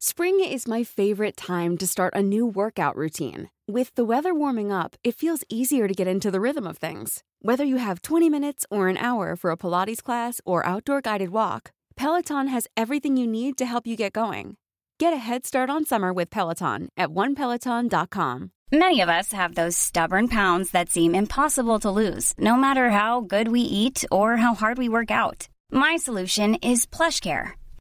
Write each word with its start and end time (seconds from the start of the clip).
Spring 0.00 0.38
is 0.38 0.68
my 0.68 0.84
favorite 0.84 1.36
time 1.36 1.76
to 1.76 1.84
start 1.84 2.14
a 2.14 2.22
new 2.22 2.46
workout 2.46 2.94
routine. 2.94 3.50
With 3.66 3.92
the 3.96 4.04
weather 4.04 4.32
warming 4.32 4.70
up, 4.70 4.94
it 5.02 5.16
feels 5.16 5.42
easier 5.48 5.88
to 5.88 5.94
get 5.94 6.06
into 6.06 6.30
the 6.30 6.40
rhythm 6.40 6.68
of 6.68 6.78
things. 6.78 7.24
Whether 7.42 7.64
you 7.64 7.78
have 7.78 8.02
20 8.02 8.30
minutes 8.30 8.64
or 8.70 8.86
an 8.86 8.96
hour 8.96 9.34
for 9.34 9.50
a 9.50 9.56
Pilates 9.56 10.00
class 10.00 10.40
or 10.44 10.64
outdoor 10.64 11.00
guided 11.00 11.30
walk, 11.30 11.72
Peloton 11.96 12.46
has 12.46 12.68
everything 12.76 13.16
you 13.16 13.26
need 13.26 13.58
to 13.58 13.66
help 13.66 13.88
you 13.88 13.96
get 13.96 14.12
going. 14.12 14.56
Get 15.00 15.12
a 15.12 15.16
head 15.16 15.44
start 15.44 15.68
on 15.68 15.84
summer 15.84 16.12
with 16.12 16.30
Peloton 16.30 16.90
at 16.96 17.08
onepeloton.com. 17.08 18.52
Many 18.70 19.00
of 19.00 19.08
us 19.08 19.32
have 19.32 19.56
those 19.56 19.76
stubborn 19.76 20.28
pounds 20.28 20.70
that 20.70 20.90
seem 20.90 21.12
impossible 21.12 21.80
to 21.80 21.90
lose, 21.90 22.34
no 22.38 22.56
matter 22.56 22.90
how 22.90 23.22
good 23.22 23.48
we 23.48 23.62
eat 23.62 24.04
or 24.12 24.36
how 24.36 24.54
hard 24.54 24.78
we 24.78 24.88
work 24.88 25.10
out. 25.10 25.48
My 25.72 25.96
solution 25.96 26.54
is 26.62 26.86
PlushCare. 26.86 27.57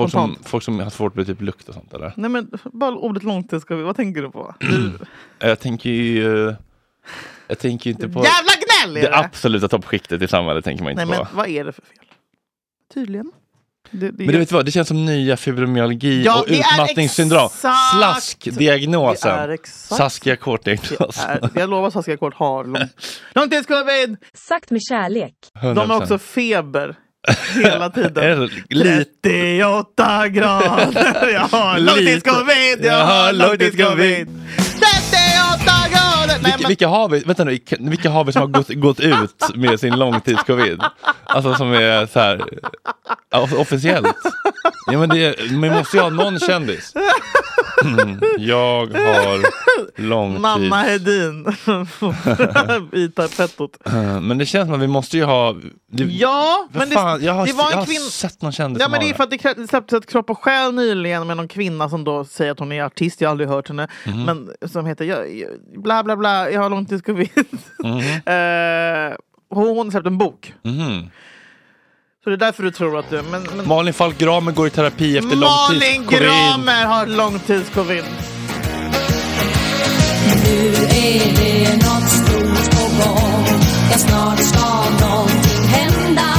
Folk 0.00 0.12
som, 0.12 0.36
folk 0.44 0.64
som 0.64 0.80
har 0.80 0.90
svårt 0.90 1.14
med 1.14 1.26
typ 1.26 1.40
lukt 1.40 1.68
och 1.68 1.74
sånt 1.74 1.94
eller? 1.94 2.12
Nej 2.16 2.30
men 2.30 2.50
bara 2.64 2.94
ordet 2.94 3.22
långtidscovid, 3.22 3.84
vad 3.84 3.96
tänker 3.96 4.22
du 4.22 4.30
på? 4.30 4.54
Jag 5.38 5.60
tänker 5.60 5.90
ju... 5.90 6.54
Jag 7.48 7.58
tänker 7.58 7.90
ju 7.90 7.94
inte 7.94 8.08
på... 8.08 8.24
Jävla 8.24 8.52
gnäll 8.84 8.96
är 8.96 9.00
det 9.02 9.08
det! 9.08 9.16
absoluta 9.16 9.68
toppskiktet 9.68 10.22
i 10.22 10.28
samhället 10.28 10.64
tänker 10.64 10.84
man 10.84 10.90
inte 10.92 11.04
Nej 11.04 11.18
på. 11.18 11.24
men 11.24 11.36
vad 11.36 11.48
är 11.48 11.64
det 11.64 11.72
för 11.72 11.82
fel? 11.82 12.04
Tydligen. 12.94 13.32
Det, 13.90 14.10
det 14.10 14.24
Men 14.24 14.26
du 14.26 14.38
vet 14.38 14.52
vad, 14.52 14.64
det 14.64 14.70
känns 14.70 14.88
som 14.88 15.04
nya 15.06 15.36
fibromyalgi 15.36 16.22
Ja, 16.24 16.40
och 16.40 16.46
utmattningssyndrom. 16.48 17.48
Slaskdiagnosen. 17.94 19.58
Saskia 19.64 20.36
Kort-diagnosen. 20.36 21.50
jag 21.54 21.70
lovar 21.70 21.90
Saskia 21.90 22.16
Kort 22.16 22.34
har 22.34 22.64
lång, 22.64 22.88
långtidscovid! 23.34 24.16
Sagt 24.34 24.70
med 24.70 24.80
kärlek. 24.82 25.34
De 25.62 25.90
har 25.90 25.96
också 25.96 26.18
feber 26.18 26.96
hela 27.54 27.90
tiden. 27.94 28.14
det 28.14 28.50
lite... 28.68 29.04
38 29.22 30.28
grader, 30.28 31.28
jag 31.32 31.40
har 31.40 31.78
långtidscovid, 31.86 32.84
jag 32.84 33.04
har 33.04 33.32
långtidscovid. 33.32 34.26
38 34.26 34.26
grader! 34.26 34.40
Nej, 34.80 35.19
Vilka, 36.44 36.68
vilka, 36.68 36.88
har 36.88 37.08
vi, 37.08 37.20
vänta 37.20 37.44
nu, 37.44 37.58
vilka 37.78 38.10
har 38.10 38.24
vi 38.24 38.32
som 38.32 38.42
har 38.42 38.48
gått, 38.48 38.68
gått 38.68 39.00
ut 39.00 39.54
med 39.54 39.80
sin 39.80 39.98
långtidscovid? 39.98 40.80
Alltså 41.24 41.54
som 41.54 41.72
är 41.72 42.06
så 42.06 42.20
här 42.20 42.44
officiellt. 43.60 44.16
Ja, 44.86 44.98
men 44.98 45.08
det, 45.08 45.50
man 45.52 45.70
måste 45.70 45.96
ju 45.96 46.02
ha 46.02 46.10
någon 46.10 46.38
kändis. 46.38 46.94
Mm, 47.84 48.20
jag 48.38 48.86
har 48.86 49.40
långtids... 50.02 50.42
Nanna 50.42 50.76
Hedin 50.76 51.46
i 52.92 53.08
tapettot. 53.08 53.76
Eh, 53.86 54.20
Men 54.20 54.38
det 54.38 54.46
känns 54.46 54.66
som 54.66 54.74
att 54.74 54.80
vi 54.80 54.86
måste 54.86 55.16
ju 55.16 55.24
ha... 55.24 55.56
Det, 55.92 56.04
Ja, 56.04 56.68
men 56.72 56.88
det, 56.88 56.94
fan, 56.94 57.24
jag 57.24 57.32
har, 57.32 57.46
det 57.46 57.52
var 57.52 57.64
jag 57.64 57.72
en 57.72 57.78
har 57.78 57.86
kvinna... 57.86 58.04
sett 58.04 58.42
någon 58.42 58.52
kändis 58.52 58.80
Ja 58.82 58.88
men 58.88 59.00
det 59.00 59.10
är 59.10 59.14
för 59.14 59.24
att 59.24 59.30
det 59.30 59.68
släpptes 59.68 59.98
ett 59.98 60.10
Kropp 60.10 60.30
och 60.30 60.38
själ 60.44 60.74
nyligen 60.74 61.26
med 61.26 61.36
någon 61.36 61.48
kvinna 61.48 61.88
som 61.88 62.04
då 62.04 62.24
säger 62.24 62.52
att 62.52 62.58
hon 62.58 62.72
är 62.72 62.82
artist, 62.84 63.20
jag 63.20 63.28
har 63.28 63.30
aldrig 63.30 63.48
hört 63.48 63.68
henne. 63.68 63.88
Mhm. 64.06 64.24
Men 64.24 64.50
som 64.70 64.86
heter 64.86 65.04
bla 65.76 66.02
bla 66.04 66.16
bla, 66.16 66.50
jag 66.50 66.60
har 66.60 66.70
långtidscovid. 66.70 67.28
Mhm. 67.78 67.98
eh, 68.26 69.16
hon 69.50 69.68
hon 69.68 69.86
har 69.86 69.90
släppt 69.90 70.06
en 70.06 70.18
bok. 70.18 70.54
Mhm. 70.62 71.10
Så 72.24 72.30
det 72.30 72.36
är 72.36 72.38
därför 72.38 72.62
du 72.62 72.70
tror 72.70 72.98
att 72.98 73.10
du... 73.10 73.22
Men, 73.22 73.42
men 73.56 73.68
Malin 73.68 73.94
Falk 73.94 74.18
Gramer 74.18 74.52
går 74.52 74.66
i 74.66 74.70
terapi 74.70 75.18
efter 75.18 75.36
Malin 75.36 75.40
långtidscovid. 75.40 76.28
Gramer 76.28 76.84
har 76.86 77.06
långtidscovid. 77.06 78.04
Nu 80.44 80.66
är 80.74 81.36
det 81.36 81.74
något 81.76 82.10
stort 82.10 82.70
på 82.70 82.82
gång 83.02 83.44
Ja, 83.90 83.98
snart 83.98 84.38
ska 84.38 85.06
någonting 85.06 85.64
hända 85.68 86.30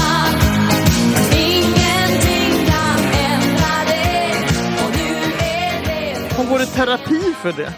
Ingenting 1.33 2.65
kan 2.67 2.99
ändra 3.13 3.73
det 3.87 4.35
Och 4.83 4.91
nu 4.97 5.15
är 5.39 5.83
det 5.85 6.35
Hon 6.37 6.49
går 6.49 6.61
i 6.61 6.65
terapi 6.65 7.21
för 7.41 7.51
det. 7.51 7.73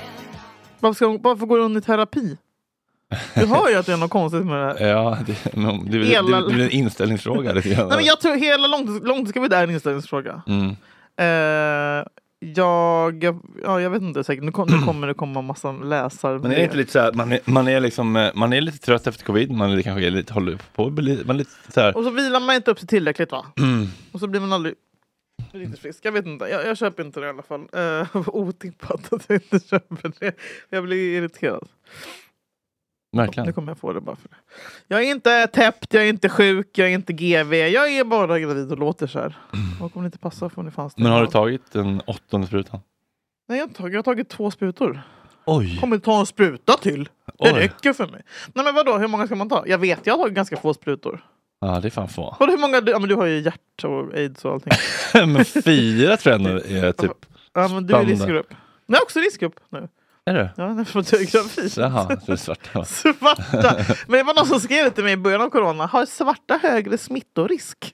Varför, 0.84 0.96
ska 0.96 1.06
hon, 1.06 1.20
varför 1.22 1.46
går 1.46 1.60
hon 1.60 1.78
i 1.78 1.82
terapi? 1.82 2.38
Du 3.36 3.46
hör 3.46 3.70
ju 3.70 3.76
att 3.76 3.86
det 3.86 3.94
är 3.94 3.98
något 3.98 4.12
konstigt 4.12 4.46
med 4.46 4.60
det 4.60 4.66
här. 4.80 4.88
Ja, 4.94 5.18
det, 5.28 5.56
men 5.56 5.92
det, 5.92 5.98
Hela- 6.06 6.38
det, 6.38 6.48
det 6.48 6.54
väl 6.54 6.62
en 6.62 6.70
inställningsfråga 6.72 7.54
lite 7.54 7.70
grann. 7.70 7.88
Nej, 7.88 7.98
men 7.98 8.06
jag 8.06 8.20
tror 8.22 8.36
hela 8.36 8.68
långtids, 8.68 9.06
långtidscovid 9.08 9.54
är 9.54 9.64
en 9.64 9.70
inställningsfråga. 9.70 10.42
mm. 10.48 10.76
Eh, 11.18 12.06
jag, 12.56 13.24
ja, 13.64 13.82
jag 13.82 13.90
vet 13.90 14.02
inte 14.02 14.24
säkert. 14.24 14.44
Nu, 14.44 14.52
kom, 14.52 14.68
nu 14.72 14.86
kommer 14.86 15.08
det 15.08 15.14
komma 15.14 15.42
massa 15.42 15.72
läsare. 15.72 16.40
Men 16.40 16.52
är 16.52 16.56
det 16.56 16.64
inte 16.64 16.78
lite 16.78 16.92
så 16.92 17.00
här, 17.00 17.14
man 17.14 17.32
är, 17.32 17.40
man 17.46 17.68
är 17.68 17.80
liksom, 17.80 18.16
eh, 18.16 18.32
man 18.36 18.54
är 18.54 18.62
lite 18.62 18.78
trött 18.78 19.08
efter 19.08 19.26
covid, 19.26 19.52
man 19.52 19.72
är 19.72 19.82
kanske 19.82 20.08
är 20.08 20.12
lite, 20.12 20.34
håller 20.34 20.58
på, 20.76 20.90
man 20.90 21.08
är 21.08 21.34
lite 21.34 21.52
så 21.70 21.82
här, 21.82 21.98
Och 21.98 22.04
så 22.04 22.10
vilar 22.10 22.40
man 22.40 22.56
inte 22.56 22.72
upp 22.72 22.80
sig 22.80 22.88
tillräckligt 22.88 23.32
va? 23.32 23.46
mm, 23.58 23.88
Och 24.12 24.20
så 24.20 24.28
blir 24.28 24.42
man 24.42 24.54
aldrig 24.54 24.76
riktigt 25.60 25.80
frisk. 25.80 26.06
Jag 26.06 26.12
vet 26.12 26.26
inte, 26.26 26.46
jag, 26.46 26.66
jag 26.68 26.78
köper 26.78 27.04
inte 27.04 27.20
det 27.20 27.26
i 27.26 27.30
alla 27.30 27.42
fall. 27.42 27.68
Uh, 27.76 28.30
otippat 28.30 29.14
att 29.14 29.26
jag 29.28 29.36
inte 29.36 29.68
köper 29.68 30.12
det. 30.20 30.36
Jag 30.70 30.84
blir 30.84 31.18
irriterad. 31.18 31.68
Nu 33.12 33.22
verkligen. 33.22 33.54
kommer 33.54 33.72
jag 33.72 33.78
få 33.78 33.94
det 33.94 34.02
bara 34.02 34.16
för 34.16 34.30
det. 34.30 34.36
Jag 34.88 35.04
är 35.04 35.12
inte 35.12 35.48
täppt, 35.48 35.94
jag 35.94 36.04
är 36.04 36.10
inte 36.10 36.30
sjuk, 36.30 36.78
jag 36.78 36.90
är 36.90 36.94
inte 36.94 37.14
GV. 37.14 37.54
Jag 37.54 37.94
är 37.94 38.04
bara 38.04 38.40
gravid 38.40 38.72
och 38.72 38.80
låter 38.80 39.08
så 39.08 39.20
här. 39.20 39.38
Och 39.82 39.98
om 39.98 40.04
det 40.04 40.06
inte 40.06 40.18
passar 40.18 40.50
får 40.50 40.64
ni 40.64 40.72
fan 40.72 40.90
Men 40.98 41.12
har 41.12 41.22
du 41.22 41.28
tagit 41.28 41.72
den 41.72 42.02
åttonde 42.08 42.48
sprutan? 42.48 42.80
Nej, 43.48 43.58
jag 43.60 43.68
har, 43.68 43.74
tagit, 43.74 43.94
jag 43.94 43.98
har 43.98 44.04
tagit 44.04 44.30
två 44.30 44.52
sprutor. 44.52 45.02
Oj! 45.46 45.78
kommer 45.80 45.98
ta 45.98 46.20
en 46.20 46.26
spruta 46.26 46.74
till. 46.74 47.04
Det 47.04 47.54
Oj. 47.54 47.60
räcker 47.60 47.94
för 47.94 48.08
mig. 48.08 48.22
Nej 48.54 48.66
men 48.66 48.76
vadå, 48.76 48.98
hur 48.98 49.08
många 49.08 49.26
ska 49.26 49.36
man 49.36 49.50
ta? 49.50 49.64
Jag 49.68 49.78
vet, 49.78 50.08
jag 50.08 50.14
har 50.14 50.18
tagit 50.18 50.36
ganska 50.36 50.58
få 50.58 50.74
sprutor. 50.74 51.26
Ja, 51.66 51.80
det 51.80 51.88
är 51.88 51.90
fan 51.90 52.10
få. 52.10 52.36
Vadå, 52.40 52.52
hur 52.52 52.60
många? 52.60 52.82
Du, 52.82 52.92
ja, 52.92 53.00
men 53.00 53.10
du 53.10 53.16
har 53.16 53.26
ju 53.26 53.40
hjärt 53.40 53.84
och 53.84 54.14
aids 54.14 54.46
och 54.46 54.54
allting. 54.54 54.74
men 55.34 55.46
fyra 55.46 56.18
tror 56.18 56.32
jag 56.32 56.42
ändå 56.42 56.50
är 56.50 56.92
typ, 56.92 57.12
Ja 57.54 57.68
men 57.68 57.88
du 57.88 57.96
är 57.96 58.04
i 58.04 58.06
riskgrupp. 58.06 58.54
Jag 58.86 58.98
är 58.98 59.04
också 59.04 59.20
riskgrupp 59.20 59.60
nu. 59.70 59.88
är 60.26 60.34
det? 60.34 60.50
Ja, 60.58 60.74
nej, 60.74 60.86
för 60.86 61.00
att 61.00 61.12
jag 61.12 61.22
är 61.22 61.26
gravid. 61.26 61.74
Jaha, 61.78 62.18
det 62.26 62.32
är 62.32 62.36
svarta. 62.36 62.86
Svarta. 62.86 63.76
Men 64.08 64.18
det 64.18 64.24
var 64.24 64.36
någon 64.36 64.46
som 64.46 64.60
skrev 64.60 64.84
det 64.84 64.92
till 64.92 65.04
mig 65.04 65.14
i 65.14 65.18
början 65.18 65.42
av 65.42 65.50
corona. 65.50 65.86
Har 65.86 66.06
svarta 66.06 66.60
högre 66.62 66.98
smittorisk? 66.98 67.94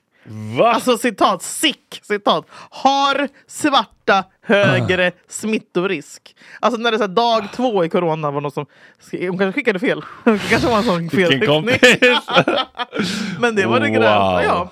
Va? 0.58 0.72
Alltså 0.72 0.98
citat, 0.98 1.42
sick 1.42 2.00
citat. 2.02 2.46
Har 2.70 3.28
svarta 3.46 4.24
högre 4.42 5.12
smittorisk? 5.28 6.36
Alltså 6.60 6.80
när 6.80 6.90
det 6.90 6.96
är 6.96 6.98
så 6.98 7.04
här, 7.04 7.08
dag 7.14 7.48
två 7.52 7.84
i 7.84 7.88
corona 7.88 8.30
var 8.30 8.40
någon 8.40 8.50
som 8.50 8.66
hon 9.10 9.38
kanske 9.38 9.52
skickade 9.52 9.78
fel. 9.78 10.04
Det 10.24 10.38
kanske 10.50 10.68
var 10.68 10.76
en 10.78 10.84
sån 10.84 11.10
felteckning. 11.10 11.64
Men 13.40 13.54
det 13.56 13.66
var 13.66 13.80
det 13.80 13.86
Wow. 13.86 13.94
gröna, 13.94 14.44
ja. 14.44 14.70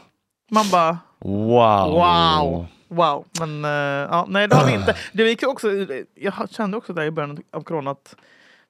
Man 0.51 0.71
bara 0.71 0.99
Wow! 1.19 1.93
wow. 1.93 2.67
Wow, 2.91 3.25
men 3.39 3.65
eh, 3.65 3.71
ja, 4.11 4.27
nej 4.29 4.49
det 4.49 4.57
har 4.57 4.67
vi 4.67 4.73
inte. 4.73 4.97
Det 5.13 5.23
gick 5.23 5.43
också, 5.43 5.69
jag 6.15 6.51
kände 6.51 6.77
också 6.77 6.93
där 6.93 7.03
i 7.03 7.11
början 7.11 7.43
av 7.53 7.63
corona 7.63 7.91
att 7.91 8.15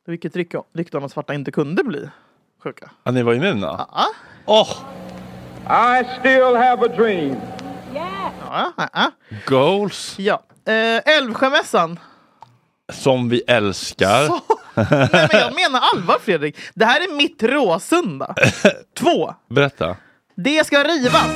ett 0.09 0.37
rykte 0.37 0.97
om 0.97 1.05
att 1.05 1.13
svarta 1.13 1.35
inte 1.35 1.51
kunde 1.51 1.85
bli 1.85 2.09
sjuka. 2.65 2.91
Ja, 3.05 3.11
ni 3.13 3.23
var 3.23 3.35
immuna? 3.35 3.87
Ja, 3.95 4.07
Åh! 4.47 4.69
I 5.71 6.05
still 6.21 6.55
have 6.57 6.83
a 6.85 6.89
dream. 6.97 7.37
ja, 7.95 8.33
ja, 8.77 8.89
ja. 8.93 9.11
Goals! 9.47 10.15
ja. 10.19 10.43
Eh, 10.67 11.15
Älvsjömässan. 11.17 11.99
Som 12.93 13.29
vi 13.29 13.43
älskar. 13.47 14.29
Nej, 14.75 15.29
men 15.33 15.41
jag 15.41 15.55
menar 15.55 15.81
allvar 15.95 16.17
Fredrik. 16.25 16.57
Det 16.75 16.85
här 16.85 17.01
är 17.01 17.17
mitt 17.17 17.43
Råsunda. 17.43 18.35
Två. 18.99 19.35
Berätta. 19.51 19.97
Det 20.37 20.67
ska 20.67 20.85
rivas. 20.85 21.27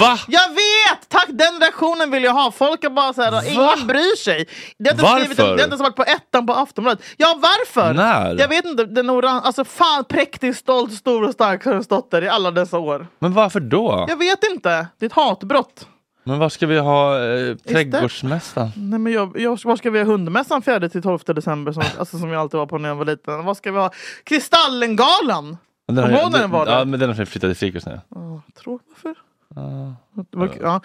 Va? 0.00 0.18
Jag 0.28 0.49
vet! 0.90 1.08
Tack, 1.08 1.26
den 1.28 1.60
reaktionen 1.60 2.10
vill 2.10 2.24
jag 2.24 2.32
ha. 2.32 2.50
Folk 2.50 2.84
är 2.84 2.90
bara 2.90 3.12
såhär, 3.12 3.48
ingen 3.52 3.86
bryr 3.86 4.16
sig. 4.16 4.46
Det 4.78 4.90
har 4.90 4.96
Varför? 5.02 5.24
skrivit- 5.24 5.36
det 5.36 5.42
har 5.62 5.64
inte 5.64 5.76
varit 5.76 5.96
på 5.96 6.02
ettan 6.02 6.46
på 6.46 6.52
Aftonbladet. 6.52 7.04
Ja, 7.16 7.38
varför? 7.42 7.94
När? 7.94 8.38
Jag 8.38 8.48
vet 8.48 8.64
inte. 8.64 8.84
Den 8.84 9.10
oran- 9.10 9.40
alltså 9.42 9.64
fan, 9.64 10.04
präktig, 10.04 10.56
stolt, 10.56 10.92
stor 10.92 11.24
och 11.28 11.32
stark 11.32 11.64
har 11.64 11.72
den 11.72 11.84
stått 11.84 12.10
där 12.10 12.22
i 12.22 12.28
alla 12.28 12.50
dessa 12.50 12.78
år. 12.78 13.06
Men 13.18 13.32
varför 13.34 13.60
då? 13.60 14.06
Jag 14.08 14.16
vet 14.16 14.44
inte. 14.50 14.86
Det 14.98 15.04
är 15.04 15.06
ett 15.06 15.12
hatbrott. 15.12 15.86
Men 16.24 16.38
vad 16.38 16.52
ska 16.52 16.66
vi 16.66 16.78
ha 16.78 17.24
eh, 17.24 17.54
trädgårdsmästaren? 17.56 18.70
Nej, 18.76 18.98
men 18.98 19.12
jag, 19.12 19.40
jag, 19.40 19.58
var 19.64 19.76
ska 19.76 19.90
vi 19.90 19.98
ha 19.98 20.06
hundmässan 20.06 20.62
4 20.62 20.88
till 20.88 21.02
12 21.02 21.18
december 21.26 21.72
som, 21.72 21.82
alltså, 21.98 22.18
som 22.18 22.30
jag 22.30 22.40
alltid 22.40 22.58
var 22.58 22.66
på 22.66 22.78
när 22.78 22.88
jag 22.88 22.96
var 22.96 23.04
liten? 23.04 23.44
Vad 23.44 23.56
ska 23.56 23.72
vi 23.72 23.78
ha? 23.78 23.90
Kristallengalan! 24.24 25.56
Kommer 25.86 26.08
du 26.08 26.14
ihåg 26.14 26.32
när 26.32 26.38
den 26.38 26.50
var 26.50 26.66
ja, 26.66 26.78
där? 26.78 26.84
men 26.84 27.00
den 27.00 27.08
har 27.08 27.24
flyttat 27.24 27.40
till 27.40 27.56
cirkus 27.56 27.86
nu. 27.86 28.00
Åh, 28.10 28.38
tror, 28.62 28.80
varför? 28.88 29.14
Var- 29.54 30.50
Ja. 30.60 30.80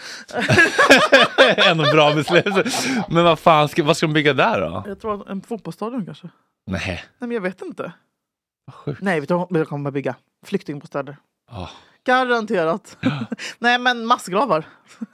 Ändå 1.70 1.84
bra 1.84 2.14
beslut. 2.14 2.76
Men 3.10 3.24
vad 3.24 3.40
fan, 3.40 3.70
ska, 3.70 3.84
vad 3.84 3.98
ska 3.98 4.06
de 4.08 4.14
bygga 4.14 4.34
där 4.34 4.62
då? 4.62 4.84
Jag 4.88 5.02
tror 5.02 5.32
en 5.32 5.42
fotbollsstadion 5.42 6.06
kanske. 6.06 6.30
Nej. 6.72 6.82
Nej 6.88 7.02
men 7.20 7.32
jag 7.32 7.42
vet 7.42 7.62
inte. 7.62 7.92
Sjukt. 8.72 9.02
Nej, 9.02 9.20
vet 9.20 9.30
du 9.30 9.36
vad 9.36 9.48
de 9.50 9.66
kommer 9.66 9.92
bygga? 9.92 10.16
Flyktingbostäder. 10.46 11.18
Ah. 11.52 11.68
Garanterat. 12.06 12.98
Nej 13.60 13.80
men 13.80 14.06
massgravar. 14.06 14.66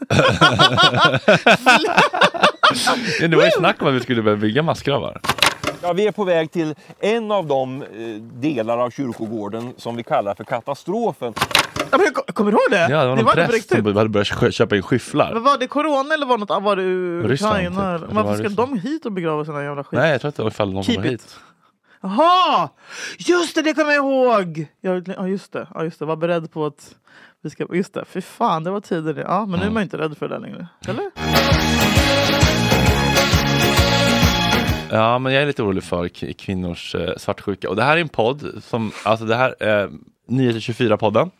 Det 3.19 3.35
var 3.35 3.43
ju 3.45 3.51
snack 3.51 3.81
om 3.81 3.87
att 3.87 3.93
vi 3.93 3.99
skulle 3.99 4.21
börja 4.21 4.37
bygga 4.37 4.63
massgravar. 4.63 5.21
Ja, 5.81 5.93
vi 5.93 6.07
är 6.07 6.11
på 6.11 6.23
väg 6.23 6.51
till 6.51 6.75
en 6.99 7.31
av 7.31 7.47
de 7.47 7.81
eh, 7.81 7.87
delar 8.21 8.77
av 8.77 8.89
kyrkogården 8.89 9.73
som 9.77 9.95
vi 9.95 10.03
kallar 10.03 10.35
för 10.35 10.43
katastrofen. 10.43 11.33
Ja, 11.91 11.97
men, 11.97 12.33
kommer 12.33 12.51
du 12.51 12.57
ihåg 12.57 12.67
det? 12.71 12.77
Ja, 12.79 12.87
det 12.87 12.95
var 12.95 13.05
någon 13.05 13.19
inte 13.19 13.29
på 13.31 13.35
präst 13.35 13.53
riktigt. 13.53 13.77
som 13.85 13.95
hade 13.97 14.09
börjat 14.09 14.27
kö- 14.27 14.51
köpa 14.51 14.75
in 14.75 14.81
skyfflar. 14.83 15.33
Men 15.33 15.43
var 15.43 15.57
det 15.57 15.67
corona 15.67 16.13
eller 16.13 16.25
var 16.25 16.37
det 16.37 16.45
något? 16.45 16.63
Var 16.63 16.75
det 16.75 17.27
Ryssland, 17.29 17.57
typ. 17.57 17.65
Det 17.75 17.79
Varför 17.79 18.13
var 18.13 18.33
ska 18.35 18.43
Ryssland. 18.43 18.69
de 18.69 18.79
hit 18.79 19.05
och 19.05 19.11
begrava 19.11 19.45
sina 19.45 19.63
jävla 19.63 19.83
skit? 19.83 19.99
Nej, 19.99 20.11
jag 20.11 20.21
tror 20.21 20.29
att 20.29 20.35
det 20.35 20.43
var 20.43 20.49
ifall 20.49 20.73
någon 20.73 20.83
Keep 20.83 20.95
kom 20.95 21.05
it. 21.05 21.11
hit. 21.11 21.35
Jaha! 22.01 22.69
Just 23.17 23.55
det, 23.55 23.61
det 23.61 23.73
kommer 23.73 23.91
jag 23.91 24.05
ihåg! 24.05 24.67
Ja, 24.81 25.01
ja 25.17 25.27
just 25.27 25.51
det. 25.53 25.67
Ja, 25.73 25.83
just 25.83 25.99
det. 25.99 26.05
Var 26.05 26.15
beredd 26.15 26.51
på 26.51 26.65
att 26.65 26.95
vi 27.43 27.49
ska... 27.49 27.65
Just 27.73 27.93
det, 27.93 28.05
fy 28.05 28.21
fan, 28.21 28.63
det 28.63 28.71
var 28.71 28.79
tider 28.81 29.13
det. 29.13 29.21
Ja, 29.21 29.45
men 29.45 29.59
nu 29.59 29.65
är 29.65 29.69
man 29.69 29.83
inte 29.83 29.97
rädd 29.97 30.17
för 30.17 30.27
det 30.29 30.39
längre. 30.39 30.67
Eller? 30.87 31.11
Ja, 34.91 35.19
men 35.19 35.33
jag 35.33 35.41
är 35.43 35.47
lite 35.47 35.63
orolig 35.63 35.83
för 35.83 36.07
kvinnors 36.33 36.95
eh, 36.95 37.13
svartsjuka. 37.17 37.69
Och 37.69 37.75
det 37.75 37.83
här 37.83 37.97
är 37.97 38.01
en 38.01 38.09
podd 38.09 38.63
som, 38.63 38.91
alltså 39.03 39.25
det 39.25 39.35
här 39.35 39.55
är 39.59 39.89
9-24-podden. 40.29 41.31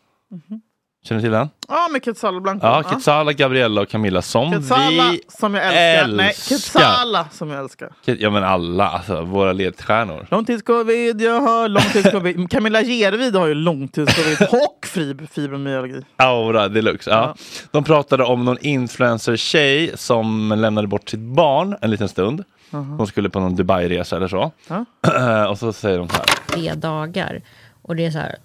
Känner 1.04 1.22
du 1.22 1.26
till 1.26 1.32
den? 1.32 1.50
Ja, 1.68 1.88
med 1.92 2.04
Quetzala 2.04 2.40
Blanco. 2.40 2.66
Ja, 2.68 2.84
Quetzala, 2.84 3.34
Gabriella 3.34 3.82
och 3.82 3.90
Camilla 3.90 4.22
som 4.22 4.52
Quetzala 4.52 5.12
vi 5.12 5.22
som 5.28 5.54
jag 5.56 5.64
älskar. 5.66 6.08
Nej, 6.18 6.28
älskar. 6.28 6.56
Quetzala 6.56 7.26
som 7.32 7.50
jag 7.50 7.60
älskar. 7.60 7.90
Ja 8.06 8.30
men 8.30 8.44
alla, 8.44 8.88
alltså 8.90 9.22
våra 9.22 9.54
ledstjärnor. 9.54 10.28
Långtidscovid, 10.32 11.22
jag 11.22 11.42
har 11.42 11.68
långtidscovid. 11.68 12.50
Camilla 12.52 12.82
Gervid 12.82 13.36
har 13.36 13.48
ju 13.48 13.54
långtidscovid 13.54 14.42
och 14.52 14.86
fib- 14.88 15.28
fibromyalgi. 15.28 16.02
Aura 16.16 16.68
deluxe. 16.68 17.10
Ja. 17.10 17.36
De 17.72 17.84
pratade 17.84 18.24
om 18.24 18.46
någon 18.46 18.58
influencer-tjej 18.62 19.92
som 19.96 20.54
lämnade 20.58 20.88
bort 20.88 21.10
sitt 21.10 21.20
barn 21.20 21.76
en 21.82 21.92
liten 21.92 22.10
stund. 22.10 22.44
Hon 22.72 23.08
skulle 23.08 23.30
på 23.30 23.40
någon 23.40 23.56
Dubai-resa 23.56 24.16
eller 24.16 24.28
så. 24.28 24.52
och 25.50 25.58
så 25.58 25.74
säger 25.74 25.98
de 25.98 26.10
så 26.10 26.16
här. 26.16 26.26
tre 26.48 26.74
dagar. 26.74 27.42
Och 27.82 27.96
det 27.96 28.06
är 28.06 28.12
så 28.12 28.18
här 28.18 28.36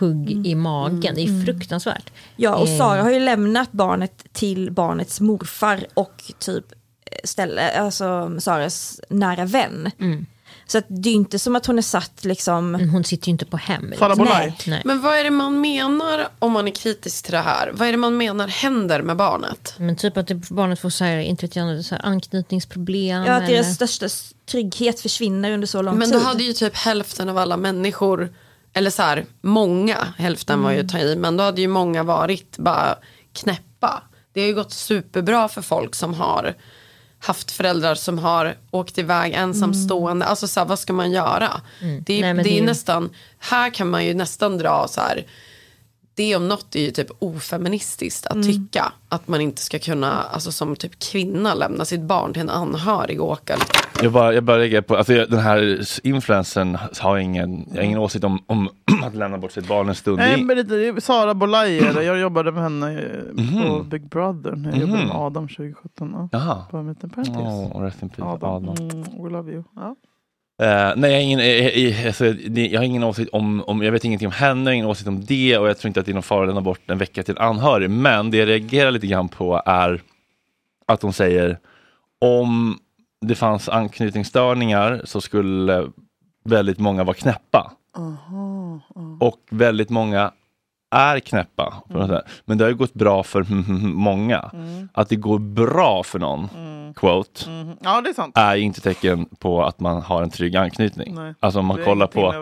hugg 0.00 0.46
i 0.46 0.54
magen. 0.54 1.14
Det 1.14 1.20
är 1.22 1.44
fruktansvärt. 1.44 2.10
Ja, 2.36 2.54
och 2.56 2.68
Eh, 2.68 2.78
Sara 2.78 3.02
har 3.02 3.10
ju 3.10 3.20
lämnat 3.20 3.72
barnet 3.72 4.24
till 4.32 4.70
barnets 4.72 5.20
morfar 5.20 5.86
och 5.94 6.22
typ 6.38 6.64
ställe, 7.24 7.80
alltså 7.80 8.40
Saras 8.40 9.00
nära 9.08 9.44
vän. 9.44 9.90
Så 10.70 10.78
att 10.78 10.84
det 10.88 11.08
är 11.08 11.14
inte 11.14 11.38
som 11.38 11.56
att 11.56 11.66
hon 11.66 11.78
är 11.78 11.82
satt 11.82 12.24
liksom... 12.24 12.72
Men 12.72 12.88
hon 12.88 13.04
sitter 13.04 13.28
ju 13.28 13.30
inte 13.30 13.46
på 13.46 13.56
hem. 13.56 13.90
Liksom. 13.90 14.14
Nej. 14.18 14.56
Nej. 14.66 14.82
Men 14.84 15.00
vad 15.00 15.18
är 15.18 15.24
det 15.24 15.30
man 15.30 15.60
menar 15.60 16.28
om 16.38 16.52
man 16.52 16.68
är 16.68 16.72
kritisk 16.72 17.24
till 17.24 17.32
det 17.32 17.38
här? 17.38 17.70
Vad 17.74 17.88
är 17.88 17.92
det 17.92 17.98
man 17.98 18.16
menar 18.16 18.48
händer 18.48 19.02
med 19.02 19.16
barnet? 19.16 19.74
Men 19.76 19.96
typ 19.96 20.16
att 20.16 20.26
det, 20.26 20.34
barnet 20.34 20.80
får 20.80 20.90
så 20.90 21.04
här, 21.04 21.18
inte 21.18 21.46
vet 21.46 21.56
jag, 21.56 21.84
så 21.84 21.94
här, 21.94 22.06
anknytningsproblem. 22.06 23.24
Ja, 23.24 23.32
att 23.32 23.42
eller... 23.42 23.54
deras 23.54 23.74
största 23.74 24.08
trygghet 24.50 25.00
försvinner 25.00 25.52
under 25.52 25.66
så 25.66 25.82
lång 25.82 25.98
Men 25.98 26.10
tid. 26.10 26.20
då 26.20 26.24
hade 26.24 26.42
ju 26.42 26.52
typ 26.52 26.76
hälften 26.76 27.28
av 27.28 27.38
alla 27.38 27.56
människor, 27.56 28.34
eller 28.72 28.90
så 28.90 29.02
här, 29.02 29.26
många, 29.40 29.96
hälften 30.18 30.62
var 30.62 30.72
ju 30.72 30.80
att 30.80 30.88
ta 30.88 30.98
i, 30.98 31.16
men 31.16 31.36
då 31.36 31.44
hade 31.44 31.60
ju 31.60 31.68
många 31.68 32.02
varit 32.02 32.58
bara 32.58 32.98
knäppa. 33.32 34.02
Det 34.32 34.40
har 34.40 34.48
ju 34.48 34.54
gått 34.54 34.72
superbra 34.72 35.48
för 35.48 35.62
folk 35.62 35.94
som 35.94 36.14
har 36.14 36.54
haft 37.22 37.50
föräldrar 37.50 37.94
som 37.94 38.18
har 38.18 38.56
åkt 38.70 38.98
iväg 38.98 39.32
ensamstående. 39.34 40.24
Alltså 40.26 40.48
så 40.48 40.60
här, 40.60 40.66
vad 40.66 40.78
ska 40.78 40.92
man 40.92 41.10
göra? 41.10 41.60
Det, 41.80 41.84
är, 41.86 41.88
Mm. 41.88 42.02
Nej, 42.06 42.22
men 42.22 42.36
det 42.36 42.42
det 42.42 42.50
är 42.50 42.60
ju- 42.60 42.66
nästan, 42.66 43.10
här 43.38 43.70
kan 43.70 43.90
man 43.90 44.04
ju 44.04 44.14
nästan 44.14 44.58
dra 44.58 44.86
så 44.88 45.00
här, 45.00 45.26
det 46.14 46.36
om 46.36 46.48
något 46.48 46.76
är 46.76 46.80
ju 46.80 46.90
typ 46.90 47.10
ofeministiskt 47.18 48.26
att 48.26 48.42
tycka 48.42 48.92
att 49.08 49.28
man 49.28 49.40
inte 49.40 49.62
ska 49.62 49.78
kunna, 49.78 50.22
alltså 50.22 50.52
som 50.52 50.76
typ 50.76 50.98
kvinna 50.98 51.54
lämna 51.54 51.84
sitt 51.84 52.00
barn 52.00 52.32
till 52.32 52.42
en 52.42 52.50
anhörig 52.50 53.20
och 53.20 53.28
åka. 53.28 53.58
Jag 54.02 54.12
bara, 54.12 54.34
jag 54.34 54.44
bara 54.44 54.56
lägger 54.56 54.80
på, 54.80 54.96
alltså 54.96 55.12
jag- 55.12 55.30
den 55.30 55.38
här 55.40 55.80
influensen 56.06 56.78
har 57.00 57.18
ingen, 57.18 57.64
jag 57.70 57.76
har 57.76 57.82
ingen 57.82 57.98
åsikt 57.98 58.24
om, 58.24 58.42
om 58.46 58.68
att 59.04 59.14
lämna 59.14 59.38
bort 59.38 59.52
sitt 59.52 59.68
barn 59.68 59.88
en 59.88 59.94
stund. 59.94 60.18
Nej, 60.18 60.42
men 60.44 60.56
det 60.68 60.86
är 60.88 61.00
Sara 61.00 61.34
det. 61.34 62.02
Jag 62.04 62.18
jobbade 62.18 62.52
med 62.52 62.62
henne 62.62 63.00
Mhm. 63.32 63.62
på 63.68 63.82
Big 63.82 64.08
Brother. 64.08 64.70
Jag 64.72 64.80
jobbade 64.80 65.06
med 65.06 65.16
Adam 65.16 65.48
2017. 65.48 66.28
Ja. 66.32 66.66
Bara 66.72 66.80
en 66.82 66.88
liten 66.88 67.10
parentes. 67.10 67.36
Oh, 67.36 67.82
rest 67.82 68.02
in 68.02 68.08
peace, 68.08 68.28
Adam. 68.30 68.68
Adam. 68.68 68.76
Mm, 68.90 69.24
we 69.24 69.30
love 69.30 69.52
you. 69.52 69.62
Ja. 69.76 69.96
Eh, 70.62 70.92
nej, 70.96 71.10
jag 71.10 71.18
har, 71.18 71.22
ingen, 71.22 71.40
eh, 71.40 71.46
eh, 72.00 72.06
alltså, 72.06 72.26
jag 72.54 72.80
har 72.80 72.84
ingen 72.84 73.04
åsikt 73.04 73.30
om, 73.32 73.62
om, 73.66 73.82
jag 73.82 73.92
vet 73.92 74.04
ingenting 74.04 74.28
om 74.28 74.32
henne, 74.32 74.60
jag 74.62 74.66
har 74.68 74.74
ingen 74.74 74.86
åsikt 74.86 75.08
om 75.08 75.24
det 75.24 75.58
och 75.58 75.68
jag 75.68 75.78
tror 75.78 75.88
inte 75.88 76.00
att 76.00 76.06
det 76.06 76.12
är 76.12 76.14
någon 76.14 76.22
fara 76.22 76.42
att 76.42 76.46
lämna 76.48 76.60
bort 76.60 76.80
en 76.90 76.98
vecka 76.98 77.22
till 77.22 77.36
en 77.36 77.42
anhörig. 77.44 77.90
Men 77.90 78.30
det 78.30 78.36
jag 78.36 78.48
reagerar 78.48 78.90
lite 78.90 79.06
grann 79.06 79.28
på 79.28 79.62
är 79.66 80.00
att 80.86 81.00
de 81.00 81.12
säger 81.12 81.58
om 82.20 82.78
det 83.20 83.34
fanns 83.34 83.68
anknytningsstörningar 83.68 85.00
så 85.04 85.20
skulle 85.20 85.90
väldigt 86.44 86.78
många 86.78 87.04
vara 87.04 87.14
knäppa. 87.14 87.72
Och 89.20 89.38
väldigt 89.50 89.90
många 89.90 90.32
är 90.94 91.20
knäppa. 91.20 91.82
sätt. 92.08 92.24
Men 92.44 92.58
det 92.58 92.64
har 92.64 92.68
ju 92.70 92.76
gått 92.76 92.94
bra 92.94 93.22
för 93.22 93.42
många. 93.86 94.50
Att 94.92 95.08
det 95.08 95.16
går 95.16 95.38
bra 95.38 96.02
för 96.02 96.18
någon, 96.18 96.48
quote, 96.96 97.50
Mhm. 97.50 97.76
ja, 97.80 98.00
det 98.00 98.10
är 98.10 98.14
är 98.34 98.56
inte 98.56 98.80
tecken 98.80 99.24
på 99.38 99.64
att 99.64 99.80
man 99.80 100.02
har 100.02 100.22
en 100.22 100.30
trygg 100.30 100.56
anknytning. 100.56 101.14
Nej. 101.14 101.34
Alltså 101.40 101.58
om 101.60 101.66
man 101.66 101.76
Det 101.76 101.84
kollar 101.84 102.06
på, 102.06 102.32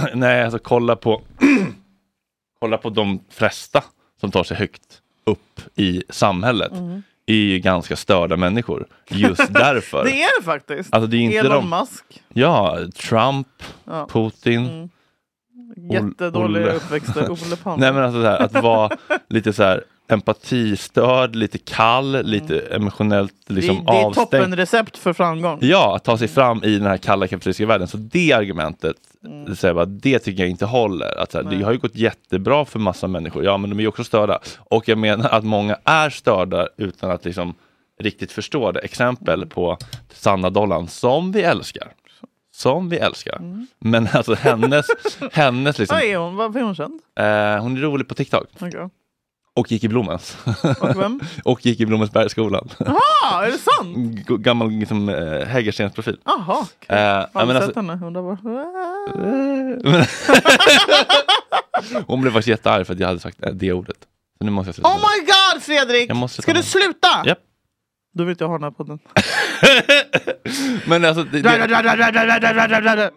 nej 0.14 0.42
alltså 0.44 0.58
kolla 0.58 0.96
på, 0.96 1.20
kolla 2.60 2.78
på 2.78 2.90
de 2.90 3.20
flesta 3.30 3.84
som 4.20 4.30
tar 4.30 4.44
sig 4.44 4.56
högt 4.56 5.00
upp 5.24 5.60
i 5.76 6.02
samhället 6.10 6.72
är 7.32 7.44
ju 7.52 7.58
ganska 7.58 7.96
störda 7.96 8.36
människor. 8.36 8.86
Just 9.10 9.42
därför. 9.52 10.04
Det 10.04 10.22
är 10.22 10.40
det 10.40 10.44
faktiskt. 10.44 10.94
Alltså 10.94 11.06
det 11.06 11.16
är 11.16 11.20
inte 11.20 11.38
Elon 11.38 11.70
de, 11.70 11.78
Musk. 11.80 12.04
ja, 12.34 12.78
Trump, 12.94 13.48
Ja. 13.84 14.08
Putin. 14.12 14.90
Jättedålig 15.76 16.62
Olle. 16.62 16.72
uppväxt. 16.72 17.16
Olle 17.16 17.56
Palme. 17.62 17.80
Nej 17.80 17.92
men 17.92 18.02
alltså 18.04 18.22
så 18.22 18.28
här, 18.28 18.38
att 18.38 18.62
vara 18.62 18.90
lite 19.28 19.52
så 19.52 19.62
här 19.62 19.84
empatistörd, 20.08 21.36
lite 21.36 21.58
kall, 21.58 22.24
lite 22.24 22.60
emotionellt 22.60 23.32
liksom 23.46 23.76
det, 23.76 23.92
det 23.92 23.98
är 23.98 24.04
avstängd. 24.04 24.30
toppenrecept 24.30 24.96
för 24.98 25.12
framgång. 25.12 25.58
Ja, 25.60 25.96
att 25.96 26.04
ta 26.04 26.18
sig 26.18 26.28
fram 26.28 26.64
i 26.64 26.78
den 26.78 26.86
här 26.86 26.96
kalla 26.96 27.26
kapitalistiska 27.26 27.66
världen. 27.66 27.88
Så 27.88 27.96
det 27.96 28.32
argumentet, 28.32 28.96
säger 29.46 29.68
jag 29.68 29.76
bara, 29.76 29.84
det 29.84 30.18
tycker 30.18 30.42
jag 30.42 30.50
inte 30.50 30.66
håller. 30.66 31.20
Att, 31.22 31.32
så 31.32 31.42
här, 31.42 31.50
det 31.50 31.62
har 31.64 31.72
ju 31.72 31.78
gått 31.78 31.96
jättebra 31.96 32.64
för 32.64 32.78
massa 32.78 33.06
människor, 33.06 33.44
ja 33.44 33.56
men 33.56 33.70
de 33.70 33.78
är 33.78 33.82
ju 33.82 33.88
också 33.88 34.04
störda. 34.04 34.38
Och 34.58 34.88
jag 34.88 34.98
menar 34.98 35.30
att 35.30 35.44
många 35.44 35.76
är 35.84 36.10
störda 36.10 36.68
utan 36.76 37.10
att 37.10 37.24
liksom 37.24 37.54
riktigt 38.00 38.32
förstå 38.32 38.72
det. 38.72 38.80
Exempel 38.80 39.46
på 39.46 39.78
Sanna 40.12 40.50
Dollan, 40.50 40.88
som 40.88 41.32
vi 41.32 41.42
älskar. 41.42 41.92
Som 42.60 42.88
vi 42.88 42.96
älskar. 42.98 43.66
Men 43.78 44.08
alltså 44.12 44.34
hennes, 44.34 44.86
hennes 45.32 45.78
liksom, 45.78 45.96
Vad 45.96 46.04
är 46.04 46.16
hon? 46.16 46.36
Varför 46.36 46.58
är 46.60 46.64
hon 46.64 46.74
känd? 46.74 47.00
eh, 47.18 47.62
hon 47.62 47.76
är 47.76 47.80
rolig 47.80 48.08
på 48.08 48.14
TikTok. 48.14 48.46
Okay. 48.60 48.88
Och 49.54 49.72
gick 49.72 49.84
i 49.84 49.88
Blommens. 49.88 50.36
Och 50.80 51.00
vem? 51.00 51.20
och 51.44 51.66
gick 51.66 51.80
i 51.80 51.86
Blommensbergsskolan. 51.86 52.68
Jaha, 52.78 53.46
är 53.46 53.50
det 53.50 53.58
sant? 53.58 53.96
G- 54.28 54.36
Gammal 54.38 54.70
liksom, 54.70 55.08
eh, 55.08 55.46
Hägerstensprofil. 55.46 56.18
Jaha. 56.24 56.66
Eh, 56.88 56.98
ja, 57.00 57.28
Har 57.32 57.46
men 57.46 57.48
du 57.48 57.54
alltså, 57.54 57.66
sett 57.68 57.76
henne? 57.76 58.06
Undrar 58.06 58.22
var... 58.22 58.38
hon 62.06 62.20
blev 62.20 62.30
faktiskt 62.32 62.48
jättearg 62.48 62.86
för 62.86 62.94
att 62.94 63.00
jag 63.00 63.06
hade 63.08 63.20
sagt 63.20 63.44
eh, 63.44 63.52
det 63.52 63.72
ordet. 63.72 63.96
Så 64.38 64.44
nu 64.44 64.50
måste 64.50 64.68
jag 64.68 64.74
sluta. 64.74 64.88
Oh 64.88 64.96
my 64.96 65.26
god 65.26 65.62
Fredrik! 65.62 66.10
Ska 66.42 66.52
du 66.52 66.62
sluta? 66.62 67.24
Då 68.20 68.24
vill 68.24 68.32
inte 68.32 68.44
jag 68.44 68.48
ha 68.48 68.58
den 68.58 68.64
här 68.64 68.70
podden. 68.70 68.98
Men 70.86 71.04
alltså... 71.04 71.24
Det, 71.24 71.42
det... 71.42 71.48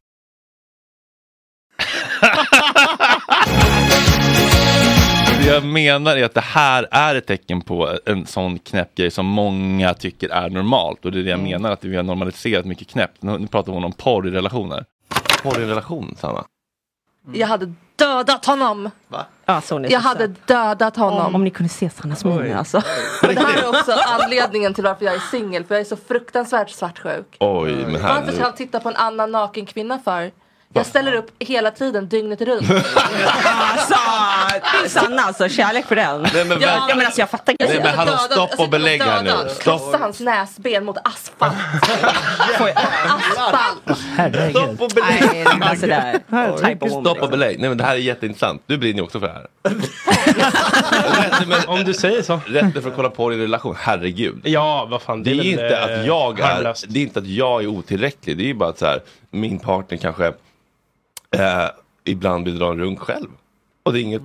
Det 5.39 5.49
jag 5.49 5.65
menar 5.65 6.17
är 6.17 6.25
att 6.25 6.33
det 6.33 6.41
här 6.41 6.87
är 6.91 7.15
ett 7.15 7.25
tecken 7.25 7.61
på 7.61 7.97
en 8.05 8.25
sån 8.25 8.59
knäpp 8.59 8.95
grej 8.95 9.11
som 9.11 9.25
många 9.25 9.93
tycker 9.93 10.29
är 10.29 10.49
normalt. 10.49 11.05
Och 11.05 11.11
det 11.11 11.19
är 11.19 11.23
det 11.23 11.29
jag 11.29 11.39
mm. 11.39 11.51
menar, 11.51 11.71
att 11.71 11.83
vi 11.83 11.95
har 11.95 12.03
normaliserat 12.03 12.65
mycket 12.65 12.87
knäppt. 12.87 13.21
Nu, 13.21 13.47
pratar 13.47 13.73
hon 13.73 13.83
om 13.83 13.91
porr 13.91 14.27
i 14.27 14.31
relationer. 14.31 14.85
Porr 15.43 15.61
i 15.61 15.65
relation, 15.65 16.15
Sanna? 16.17 16.43
Jag 17.33 17.47
hade 17.47 17.73
dödat 18.03 18.45
honom. 18.45 18.89
Va? 19.07 19.25
Alltså, 19.45 19.85
jag 19.89 19.99
hade 19.99 20.27
dödat 20.27 20.95
honom. 20.95 21.35
Om, 21.35 21.43
ni 21.43 21.49
kunde 21.49 21.69
se 21.69 21.89
Sannas 21.89 22.25
min 22.25 22.53
alltså. 22.53 22.81
Det 23.21 23.39
här 23.39 23.63
är 23.63 23.69
också 23.69 23.91
anledningen 23.91 24.73
till 24.73 24.83
varför 24.83 25.05
jag 25.05 25.15
är 25.15 25.19
singel. 25.19 25.63
För 25.63 25.75
jag 25.75 25.79
är 25.81 25.85
så 25.85 25.95
fruktansvärt 25.95 26.69
svartsjuk. 26.69 27.37
Oj, 27.39 27.85
men 27.85 28.01
Varför 28.01 28.31
ska 28.31 28.43
han 28.43 28.53
titta 28.53 28.79
på 28.79 28.89
en 28.89 28.95
annan 28.95 29.31
naken 29.31 29.65
kvinna 29.65 29.99
för? 29.99 30.31
Jag 30.73 30.85
ställer 30.85 31.13
upp 31.13 31.31
hela 31.39 31.71
tiden, 31.71 32.09
dygnet 32.09 32.41
runt. 32.41 32.69
Alltså, 32.69 33.95
Sanna 34.87 35.21
alltså, 35.21 35.49
kärlek 35.49 35.85
för 35.85 35.95
den. 35.95 36.21
Nej, 36.33 36.45
men 36.45 36.61
ja, 36.61 36.85
men 36.95 37.05
alltså 37.05 37.21
jag 37.21 37.29
fattar 37.29 37.55
Nej 37.59 37.79
men 37.83 37.95
hallå 37.95 38.17
stopp 38.17 38.59
och 38.59 38.69
belägg 38.69 39.01
här 39.01 39.23
nu. 39.23 39.49
Stopp. 39.49 39.95
hans 39.99 40.19
näsben 40.19 40.85
mot 40.85 40.97
asfalt. 41.03 41.53
asfalt. 43.07 43.99
Stopp 44.49 44.81
och 44.81 44.91
belägg. 44.95 45.47
Alltså 45.61 45.87
woman. 46.79 47.05
Stopp 47.05 47.21
och 47.21 47.29
belägg. 47.29 47.59
Nej 47.59 47.69
men 47.69 47.77
det 47.77 47.83
här 47.83 47.93
är 47.93 47.99
jätteintressant. 47.99 48.63
Du 48.65 48.77
brinner 48.77 48.97
ju 48.97 49.03
också 49.03 49.19
för 49.19 49.27
det 49.27 49.33
här. 49.33 49.47
men 51.47 51.67
Om 51.67 51.83
du 51.83 51.93
säger 51.93 52.21
så. 52.21 52.39
Rätten 52.45 52.81
för 52.81 52.89
att 52.89 52.95
kolla 52.95 53.09
på 53.09 53.29
din 53.29 53.39
relation, 53.39 53.75
herregud. 53.79 54.41
Ja, 54.43 54.87
vad 54.91 55.01
fan. 55.01 55.23
Det 55.23 55.31
är 55.31 55.35
väl, 55.35 55.45
ju 55.45 55.51
inte 55.51 55.77
eh, 55.77 55.83
att 55.83 56.05
jag 56.05 56.39
är, 56.39 56.75
det 56.87 56.99
är 56.99 57.03
inte 57.03 57.19
att 57.19 57.27
jag 57.27 57.63
är 57.63 57.67
otillräcklig. 57.67 58.37
Det 58.37 58.43
är 58.43 58.47
ju 58.47 58.53
bara 58.53 58.69
att 58.69 58.79
så 58.79 58.85
här, 58.85 59.01
min 59.31 59.59
partner 59.59 59.97
kanske 59.97 60.33
eh, 61.33 61.65
ibland 62.03 62.45
vill 62.45 62.59
dra 62.59 62.71
en 62.71 62.79
runk 62.79 62.99
själv. 62.99 63.27
Och 63.83 63.93
det 63.93 63.99
är 63.99 64.01
inget... 64.01 64.21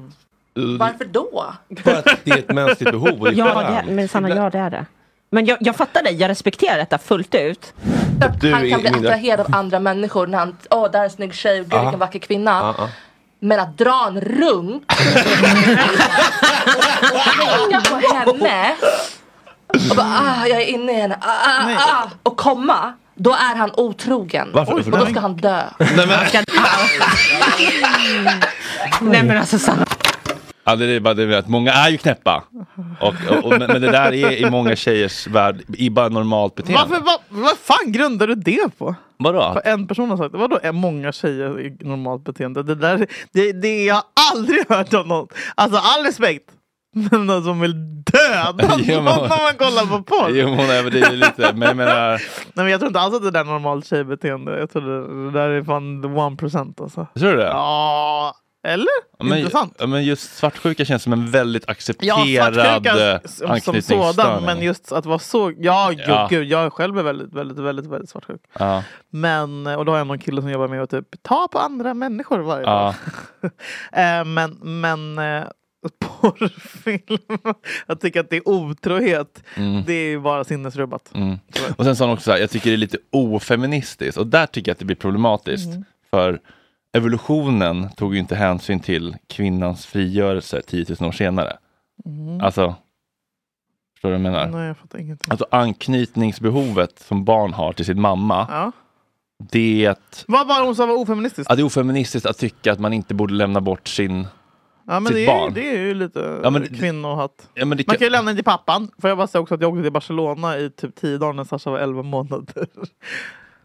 Varför 0.78 1.04
då? 1.04 1.54
För 1.84 1.94
att 1.94 2.04
det 2.24 2.30
är 2.30 2.38
ett 2.38 2.48
mänskligt 2.54 2.90
behov. 2.90 3.20
Och 3.20 3.26
det 3.26 3.32
är 3.32 3.36
Ja, 3.36 3.82
det 3.86 3.92
men 3.92 4.08
Sanna, 4.08 4.28
ja 4.28 4.50
det 4.50 4.58
är 4.58 4.70
det. 4.70 4.86
Men 5.30 5.46
jag, 5.46 5.58
jag 5.60 5.76
fattar 5.76 6.02
dig, 6.02 6.14
jag 6.14 6.28
respekterar 6.28 6.76
detta 6.78 6.98
fullt 6.98 7.34
ut. 7.34 7.72
Du 8.40 8.52
han 8.52 8.70
kan 8.70 8.80
bli 8.80 8.90
mindre- 8.90 9.10
attraherad 9.10 9.40
av 9.40 9.46
andra 9.54 9.80
människor 9.80 10.26
när 10.26 10.38
han, 10.38 10.56
åh 10.70 10.90
där 10.90 11.00
är 11.00 11.04
en 11.04 11.10
snygg 11.10 11.34
tjej, 11.34 11.58
gud 11.58 11.80
vilken 11.80 11.98
vacker 11.98 12.18
kvinna. 12.18 12.74
Ja. 12.78 12.88
Men 13.40 13.60
att 13.60 13.78
dra 13.78 14.06
en 14.06 14.20
runk 14.20 14.82
och 17.02 17.20
tänka 17.38 17.80
på 17.90 17.96
henne 18.14 18.74
och 19.66 19.96
bara 19.96 20.06
ah, 20.06 20.46
jag 20.46 20.62
är 20.62 20.66
inne 20.66 20.92
i 20.92 21.00
henne, 21.00 21.18
ah, 21.20 21.62
ah, 21.66 22.02
ah, 22.02 22.10
och 22.22 22.36
komma. 22.36 22.92
Då 23.18 23.30
är 23.30 23.56
han 23.56 23.70
otrogen. 23.76 24.48
Varför? 24.52 24.72
och 24.74 24.90
då 24.98 25.06
ska 25.06 25.20
han 25.20 25.36
dö. 25.36 25.62
Nej, 25.78 26.06
men, 26.06 26.44
Nej 29.00 29.22
men 29.22 29.36
alltså 29.36 29.58
Sanna. 29.58 29.86
ja, 30.64 30.76
det 30.76 30.84
är 30.84 31.00
bara 31.00 31.14
det 31.14 31.38
att 31.38 31.48
många 31.48 31.72
är 31.72 31.88
ju 31.90 31.98
knäppa. 31.98 32.44
Och, 33.00 33.14
och, 33.30 33.44
och, 33.44 33.58
men 33.58 33.68
det 33.68 33.78
där 33.78 34.14
är 34.14 34.32
i 34.32 34.50
många 34.50 34.76
tjejers 34.76 35.26
värld 35.26 35.62
i 35.76 35.90
bara 35.90 36.08
normalt 36.08 36.54
beteende. 36.54 36.82
Varför, 36.88 37.04
vad, 37.04 37.18
vad 37.28 37.58
fan 37.58 37.92
grundar 37.92 38.26
du 38.26 38.34
det 38.34 38.78
på? 38.78 38.94
Vadå? 39.16 39.52
För 39.52 39.70
en 39.70 39.88
person 39.88 40.10
har 40.10 40.16
sagt 40.16 40.32
det. 40.32 40.38
Vadå 40.38 40.58
är 40.62 40.72
många 40.72 41.12
tjejer 41.12 41.60
i 41.60 41.76
normalt 41.80 42.24
beteende? 42.24 42.62
Det 42.62 42.74
där 42.74 43.06
det, 43.32 43.52
det 43.52 43.84
jag 43.84 43.94
har 43.94 44.04
aldrig 44.32 44.64
hört 44.68 44.94
av 44.94 45.06
någon. 45.06 45.28
Alltså 45.54 45.80
all 45.82 46.04
respekt. 46.04 46.50
Men 46.94 47.26
någon 47.26 47.44
som 47.44 47.60
vill 47.60 47.72
döda 48.04 48.68
någon 48.68 48.80
Jo, 48.82 48.94
när 48.94 49.02
man 49.02 49.54
kollar 49.58 49.86
på 49.96 50.02
porr. 50.02 50.30
Jo, 50.30 50.48
är 51.04 51.10
ju 51.10 51.16
lite, 51.16 51.52
men 51.54 51.68
jag 51.68 51.76
menar, 51.76 52.10
Nej, 52.12 52.20
men 52.54 52.68
jag 52.68 52.80
tror 52.80 52.88
inte 52.88 53.00
alls 53.00 53.14
att 53.14 53.22
det 53.22 53.30
där 53.30 53.40
är 53.40 53.44
normalt 53.44 53.86
tjejbeteende. 53.86 54.58
Jag 54.58 54.70
tror 54.70 54.82
det, 54.82 55.24
det 55.24 55.38
där 55.38 55.48
är 55.50 55.64
fan 55.64 56.02
the 56.02 56.08
one 56.08 56.36
percent 56.36 56.80
alltså. 56.80 57.06
tror 57.18 57.30
du 57.30 57.36
det? 57.36 57.46
Ja, 57.48 58.34
eller? 58.68 58.86
Ja, 59.18 59.24
men, 59.24 59.38
Intressant. 59.38 59.76
ja, 59.78 59.86
men 59.86 60.04
just 60.04 60.36
svartsjuka 60.36 60.84
känns 60.84 61.02
som 61.02 61.12
en 61.12 61.30
väldigt 61.30 61.64
Ja, 61.66 61.72
accepterad 61.72 62.54
svartsjuka 62.54 63.10
eh, 63.12 63.20
s- 63.24 63.64
som 63.64 63.82
sådan. 63.82 64.44
Men 64.44 64.62
just 64.62 64.92
att 64.92 65.06
vara 65.06 65.18
så... 65.18 65.52
Ja, 65.58 65.88
gud, 65.90 66.00
Ja. 66.08 66.26
gud 66.30 66.46
jag 66.48 66.72
själv 66.72 66.98
är 66.98 67.02
väldigt, 67.02 67.32
väldigt, 67.32 67.58
väldigt, 67.58 67.86
väldigt 67.86 68.10
svartsjuk. 68.10 68.40
Ja, 68.58 68.82
Men, 69.12 69.66
och 69.66 69.84
då 69.84 69.92
har 69.92 69.98
jag 69.98 70.06
någon 70.06 70.18
kille 70.18 70.40
som 70.40 70.50
jobbar 70.50 70.68
med 70.68 70.82
att 70.82 70.90
typ 70.90 71.06
ta 71.22 71.48
på 71.52 71.58
andra 71.58 71.94
människor 71.94 72.38
varje 72.38 72.66
dag. 72.66 72.94
ja. 73.40 73.48
Eh, 73.92 74.24
men 74.24 74.50
men 74.80 75.18
eh, 75.18 75.44
porrfilm, 75.98 77.18
jag 77.86 78.00
tycker 78.00 78.20
att 78.20 78.30
det 78.30 78.36
är 78.36 78.48
otrohet. 78.48 79.42
Mm. 79.56 79.84
Det 79.86 79.92
är 79.92 80.08
ju 80.08 80.20
bara 80.20 80.44
sinnesrubbat. 80.44 81.10
Mm. 81.14 81.38
Och 81.76 81.84
sen 81.84 81.96
sa 81.96 82.04
han 82.04 82.12
också 82.14 82.24
så 82.24 82.30
här, 82.30 82.38
jag 82.38 82.50
tycker 82.50 82.70
det 82.70 82.76
är 82.76 82.78
lite 82.78 82.98
ofeministiskt 83.10 84.18
och 84.18 84.26
där 84.26 84.46
tycker 84.46 84.70
jag 84.70 84.74
att 84.74 84.78
det 84.78 84.84
blir 84.84 84.96
problematiskt. 84.96 85.66
Mm. 85.66 85.84
För 86.10 86.40
evolutionen 86.92 87.88
tog 87.96 88.14
ju 88.14 88.20
inte 88.20 88.34
hänsyn 88.36 88.80
till 88.80 89.16
kvinnans 89.26 89.86
frigörelse 89.86 90.62
10 90.66 90.86
000 91.00 91.08
år 91.08 91.12
senare. 91.12 91.56
Mm. 92.06 92.40
Alltså, 92.40 92.74
förstår 93.94 94.08
du 94.08 94.16
vad 94.18 94.26
jag 94.26 94.32
menar? 94.32 94.46
Nej, 94.58 94.66
jag 94.66 94.76
fattar 94.78 94.98
ingenting. 94.98 95.30
Alltså 95.30 95.46
anknytningsbehovet 95.50 96.98
som 96.98 97.24
barn 97.24 97.52
har 97.52 97.72
till 97.72 97.84
sin 97.84 98.00
mamma, 98.00 98.46
Ja. 98.50 98.72
det 99.50 99.86
att 99.86 100.24
Vad 100.28 100.48
var 100.48 100.60
det 100.60 100.66
hon 100.66 100.76
sa 100.76 100.86
var 100.86 100.94
ofeministiskt? 100.96 101.46
ja, 101.50 101.56
det 101.56 101.62
är 101.62 101.64
ofeministiskt 101.66 102.26
att 102.26 102.38
tycka 102.38 102.72
att 102.72 102.78
man 102.80 102.92
inte 102.92 103.14
borde 103.14 103.34
lämna 103.34 103.60
bort 103.60 103.88
sin 103.88 104.26
Ja, 104.88 105.00
men 105.00 105.06
sitt 105.06 105.14
det, 105.16 105.24
är, 105.24 105.26
barn. 105.26 105.54
det 105.54 105.70
är 105.76 105.78
ju 105.80 105.94
lite 105.94 106.40
Ja, 106.42 106.50
men- 106.50 106.66
kvinnohatt. 106.66 107.48
Ja, 107.54 107.64
men 107.64 107.78
det 107.78 107.86
Man 107.86 107.96
kan- 107.96 108.04
ju 108.06 108.10
lämna 108.10 108.28
den 108.28 108.36
till 108.36 108.44
pappan. 108.44 108.90
Får 109.00 109.08
jag 109.10 109.16
bara 109.18 109.26
säga 109.26 109.42
också 109.42 109.54
att 109.54 109.60
jag 109.60 109.70
åkte 109.72 109.82
till 109.82 109.92
Barcelona 109.92 110.58
i 110.58 110.70
typ 110.70 110.94
tio 110.94 111.18
dagar 111.18 111.32
när 111.32 111.44
Sasha 111.44 111.70
var 111.70 111.78
11 111.78 112.02
månader. 112.02 112.66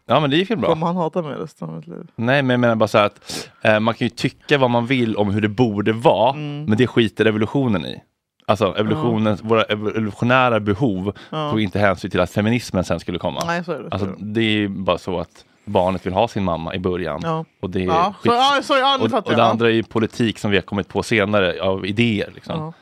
Ja 0.06 0.20
men 0.20 0.30
det 0.30 0.36
gick 0.36 0.50
väl 0.50 0.58
bra. 0.58 0.68
Kommer 0.68 0.86
han 0.86 0.96
hata 0.96 1.22
mig 1.22 1.34
resten 1.36 1.68
av 1.68 1.76
mitt 1.76 1.86
liv? 1.86 2.06
Nej 2.16 2.42
men 2.42 2.50
jag 2.50 2.60
menar 2.60 2.74
bara 2.74 2.88
så 2.88 2.98
här 2.98 3.06
att 3.06 3.50
eh, 3.62 3.80
man 3.80 3.94
kan 3.94 4.04
ju 4.06 4.10
tycka 4.10 4.58
vad 4.58 4.70
man 4.70 4.86
vill 4.86 5.16
om 5.16 5.30
hur 5.30 5.40
det 5.40 5.48
borde 5.48 5.92
vara, 5.92 6.30
Mm. 6.34 6.64
men 6.64 6.78
det 6.78 6.86
skiter 6.86 7.24
evolutionen 7.24 7.86
i. 7.86 8.02
Alltså 8.46 8.74
evolutionen, 8.76 9.38
våra 9.42 9.62
evolutionära 9.62 10.60
behov 10.60 11.12
Ja. 11.30 11.50
tog 11.50 11.60
inte 11.60 11.78
hänsyn 11.78 12.10
till 12.10 12.20
att 12.20 12.30
feminismen 12.30 12.84
sen 12.84 13.00
skulle 13.00 13.18
komma. 13.18 13.40
Nej, 13.46 13.64
så 13.64 13.72
är 13.72 13.78
det, 13.78 13.82
så 13.88 13.94
Alltså, 13.94 14.06
det 14.24 14.40
är 14.40 14.44
ju 14.44 14.68
bara 14.68 14.98
så 14.98 15.18
att 15.20 15.44
barnet 15.64 16.06
vill 16.06 16.12
ha 16.12 16.28
sin 16.28 16.44
mamma 16.44 16.74
i 16.74 16.78
början. 16.78 17.20
Ja. 17.22 17.44
Och 17.60 17.70
det 17.70 17.80
Ja, 17.80 18.14
så- 18.22 18.28
ja, 18.28 18.60
så- 18.62 18.74
ja, 18.76 18.98
och, 18.98 19.12
och 19.26 19.34
det 19.36 19.44
andra 19.44 19.66
är 19.68 19.72
ju 19.72 19.82
politik 19.82 20.38
som 20.38 20.50
vi 20.50 20.56
har 20.56 20.62
kommit 20.62 20.88
på 20.88 21.02
senare 21.02 21.62
av 21.62 21.86
idéer. 21.86 22.30
Liksom. 22.34 22.72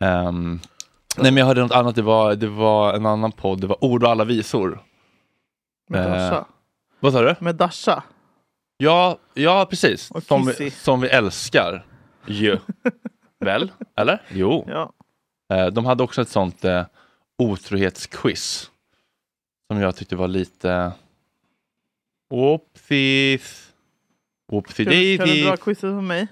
Ehm, 0.00 0.60
nej 1.16 1.32
men 1.32 1.36
jag 1.36 1.46
hörde 1.46 1.60
något 1.60 1.72
annat, 1.72 1.94
det 1.94 2.02
var, 2.02 2.34
det 2.34 2.46
var 2.48 2.94
en 2.94 3.06
annan 3.06 3.32
podd, 3.32 3.60
det 3.60 3.66
var 3.66 3.84
Ord 3.84 4.04
och 4.04 4.10
alla 4.10 4.24
visor. 4.24 4.82
Med 5.88 6.06
Eh, 6.06 6.12
Dasha. 6.12 6.44
Vad 7.00 7.12
sa 7.12 7.22
du? 7.22 7.34
Med 7.40 7.54
Dasha. 7.56 8.02
Ja, 8.76 9.18
ja 9.34 9.66
precis. 9.70 10.10
Som, 10.26 10.46
vi- 10.58 10.70
som 10.70 11.00
vi 11.00 11.08
älskar. 11.08 11.86
Ju. 12.26 12.58
Väl? 13.40 13.72
Eller? 13.96 14.22
Jo. 14.28 14.64
Ja. 14.68 14.92
Eh, 15.56 15.66
De 15.66 15.84
hade 15.86 16.02
också 16.02 16.22
ett 16.22 16.28
sånt 16.28 16.64
eh, 16.64 16.82
otrohetsquiz. 17.38 18.70
Som 19.70 19.80
jag 19.80 19.96
tyckte 19.96 20.16
var 20.16 20.28
lite... 20.28 20.92
Oopsies. 22.34 23.60
Oopsie 24.52 24.84
Kan, 24.84 25.26
kan 25.26 25.34
du 25.36 25.42
dra 25.42 25.48
daisy. 25.50 25.62
quizet 25.62 25.80
för 25.80 26.00
mig? 26.00 26.26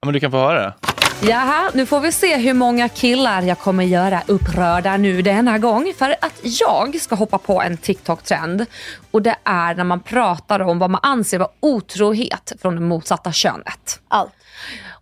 Ja, 0.00 0.06
men 0.06 0.14
du 0.14 0.20
kan 0.20 0.30
få 0.30 0.36
höra 0.38 0.60
det. 0.62 0.74
Jaha, 1.22 1.70
nu 1.74 1.86
får 1.86 2.00
vi 2.00 2.12
se 2.12 2.36
hur 2.36 2.54
många 2.54 2.88
killar 2.88 3.42
jag 3.42 3.58
kommer 3.58 3.84
göra 3.84 4.22
upprörda 4.26 4.96
nu 4.96 5.22
denna 5.22 5.58
gång. 5.58 5.92
För 5.98 6.10
att 6.20 6.40
jag 6.42 7.00
ska 7.00 7.14
hoppa 7.14 7.38
på 7.38 7.62
en 7.62 7.76
TikTok-trend. 7.76 8.66
Och 9.10 9.22
det 9.22 9.36
är 9.44 9.74
när 9.74 9.84
man 9.84 10.00
pratar 10.00 10.60
om 10.60 10.78
vad 10.78 10.90
man 10.90 11.00
anser 11.02 11.38
vara 11.38 11.50
otrohet 11.60 12.52
från 12.62 12.74
det 12.74 12.80
motsatta 12.80 13.32
könet. 13.32 14.00
Allt. 14.08 14.32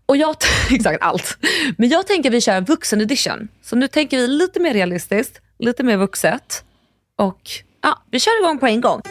Och 0.06 0.16
jag, 0.16 0.36
exakt 0.70 1.02
allt. 1.02 1.38
Men 1.78 1.88
jag 1.88 2.06
tänker 2.06 2.30
vi 2.30 2.40
kör 2.40 2.56
en 2.56 2.64
vuxen 2.64 3.00
edition. 3.00 3.48
Så 3.62 3.76
nu 3.76 3.88
tänker 3.88 4.16
vi 4.16 4.26
lite 4.26 4.60
mer 4.60 4.74
realistiskt, 4.74 5.40
lite 5.58 5.82
mer 5.82 5.96
vuxet. 5.96 6.64
Och 7.16 7.40
ja, 7.82 8.02
vi 8.10 8.20
kör 8.20 8.40
igång 8.44 8.58
på 8.58 8.66
en 8.66 8.80
gång. 8.80 9.02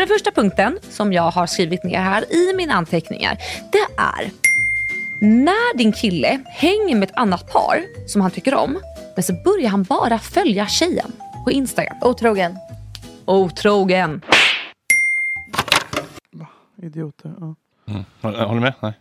För 0.00 0.06
den 0.06 0.14
första 0.18 0.30
punkten 0.30 0.78
som 0.90 1.12
jag 1.12 1.30
har 1.30 1.46
skrivit 1.46 1.84
ner 1.84 2.00
här 2.00 2.32
i 2.32 2.52
mina 2.56 2.74
anteckningar, 2.74 3.36
det 3.72 3.86
är 4.02 4.30
när 5.20 5.76
din 5.76 5.92
kille 5.92 6.40
hänger 6.46 6.94
med 6.96 7.08
ett 7.10 7.16
annat 7.16 7.52
par 7.52 7.82
som 8.06 8.20
han 8.20 8.30
tycker 8.30 8.54
om, 8.54 8.78
men 9.14 9.22
så 9.22 9.32
börjar 9.44 9.68
han 9.68 9.82
bara 9.82 10.18
följa 10.18 10.66
tjejen 10.66 11.12
på 11.44 11.50
Instagram. 11.50 11.96
Otrogen. 12.02 12.56
Otrogen. 13.24 14.20
Idioter. 16.82 17.32
Ja. 17.40 17.54
Mm. 17.88 18.04
Håller 18.20 18.54
du 18.54 18.60
med? 18.60 18.74
Nej. 18.80 18.92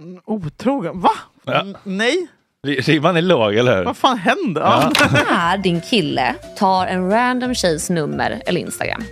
Mm, 0.00 0.20
Otrogen? 0.24 1.00
Va? 1.00 1.10
Ja. 1.44 1.64
Nej? 1.84 2.26
Ri- 2.66 2.80
Ribban 2.80 3.16
är 3.16 3.22
låg, 3.22 3.54
eller 3.54 3.76
hur? 3.76 3.84
Vad 3.84 3.96
fan 3.96 4.18
händer? 4.18 4.60
Ja. 4.60 4.92
När 5.30 5.58
din 5.58 5.80
kille 5.80 6.34
tar 6.58 6.86
en 6.86 7.10
random 7.10 7.54
tjejs 7.54 7.90
nummer 7.90 8.42
eller 8.46 8.60
Instagram. 8.60 9.02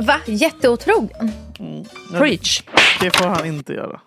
Va? 0.00 0.20
Jätteotrogen? 0.26 1.30
Preach. 2.10 2.62
Det 3.00 3.16
får 3.16 3.26
han 3.26 3.46
inte 3.46 3.72
göra. 3.72 4.00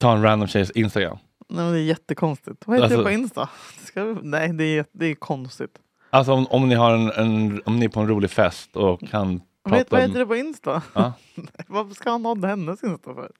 Ta 0.00 0.12
en 0.12 0.22
random 0.22 0.48
tjejs 0.48 0.70
Instagram. 0.70 1.18
Nej, 1.48 1.64
men 1.64 1.72
det 1.74 1.80
är 1.80 1.82
jättekonstigt. 1.82 2.62
Vad 2.66 2.76
heter 2.76 2.84
Alltså- 2.84 2.98
det 2.98 3.04
på 3.04 3.10
Insta? 3.10 3.48
Ska. 3.84 4.16
Nej, 4.22 4.52
det 4.52 4.64
är, 4.64 4.84
det 4.92 5.06
är 5.06 5.14
konstigt. 5.14 5.78
Alltså 6.10 6.32
om, 6.32 6.46
om, 6.46 6.68
ni 6.68 6.74
har 6.74 6.94
en, 6.94 7.10
en, 7.10 7.62
om 7.64 7.78
ni 7.78 7.84
är 7.84 7.88
på 7.88 8.00
en 8.00 8.08
rolig 8.08 8.30
fest 8.30 8.76
och 8.76 9.00
kan 9.00 9.40
prata 9.68 9.84
vad 9.90 10.00
om... 10.00 10.06
heter 10.08 10.18
det 10.18 10.26
på 10.26 10.36
Insta? 10.36 10.82
Ja. 10.94 11.12
Varför 11.66 11.94
ska 11.94 12.10
han 12.10 12.24
ha 12.24 12.46
hennes 12.46 12.82
Insta 12.84 13.14
för? 13.14 13.30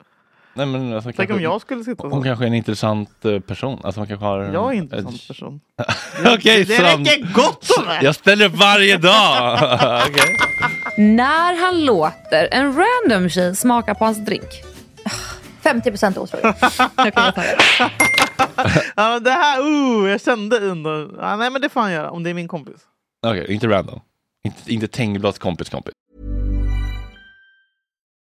Nej, 0.56 0.66
men 0.66 0.92
alltså, 0.92 1.08
Tänk 1.16 1.18
om 1.20 1.26
kanske- 1.26 1.42
jag 1.42 1.60
skulle 1.60 1.84
sitta 1.84 2.02
Hon 2.08 2.20
så. 2.20 2.22
kanske 2.24 2.44
är 2.44 2.46
en 2.46 2.54
intressant 2.54 3.24
eh, 3.24 3.40
person. 3.40 3.80
Alltså 3.84 4.00
man 4.00 4.06
kanske 4.08 4.26
har 4.26 4.38
Jag 4.42 4.74
är 4.76 4.78
en 4.78 4.92
ett- 5.08 5.28
person. 5.28 5.60
Okej, 6.34 6.64
det 6.64 6.76
Sam. 6.76 7.04
räcker 7.04 7.32
gott 7.32 7.70
om 7.78 7.84
det! 7.86 8.00
Jag 8.02 8.14
ställer 8.14 8.46
upp 8.46 8.54
varje 8.54 8.96
dag! 8.96 9.54
Okej. 10.10 10.36
När 10.98 11.60
han 11.66 11.84
låter 11.84 12.48
en 12.52 12.76
random 12.76 13.28
tjej 13.28 13.56
smaka 13.56 13.94
på 13.94 14.04
hans 14.04 14.18
drink. 14.18 14.48
50% 15.62 16.18
otrogen. 16.18 16.54
Okej, 16.96 17.12
jag 17.14 17.34
tar 17.34 17.42
det. 17.42 17.58
Ja, 18.96 19.08
men 19.10 19.22
det 19.24 19.30
här, 19.30 19.60
uh, 19.62 20.10
jag 20.10 20.20
kände 20.20 20.58
under... 20.60 21.08
Ja, 21.20 21.36
nej 21.36 21.50
men 21.50 21.62
det 21.62 21.68
får 21.68 21.80
han 21.80 21.92
göra 21.92 22.10
om 22.10 22.22
det 22.22 22.30
är 22.30 22.34
min 22.34 22.48
kompis. 22.48 22.76
Okej, 23.26 23.46
inte 23.52 23.66
random. 23.68 24.00
Inte, 24.44 24.72
inte 24.72 24.88
Tengblads 24.88 25.38
kompis 25.38 25.68
kompis. 25.68 25.94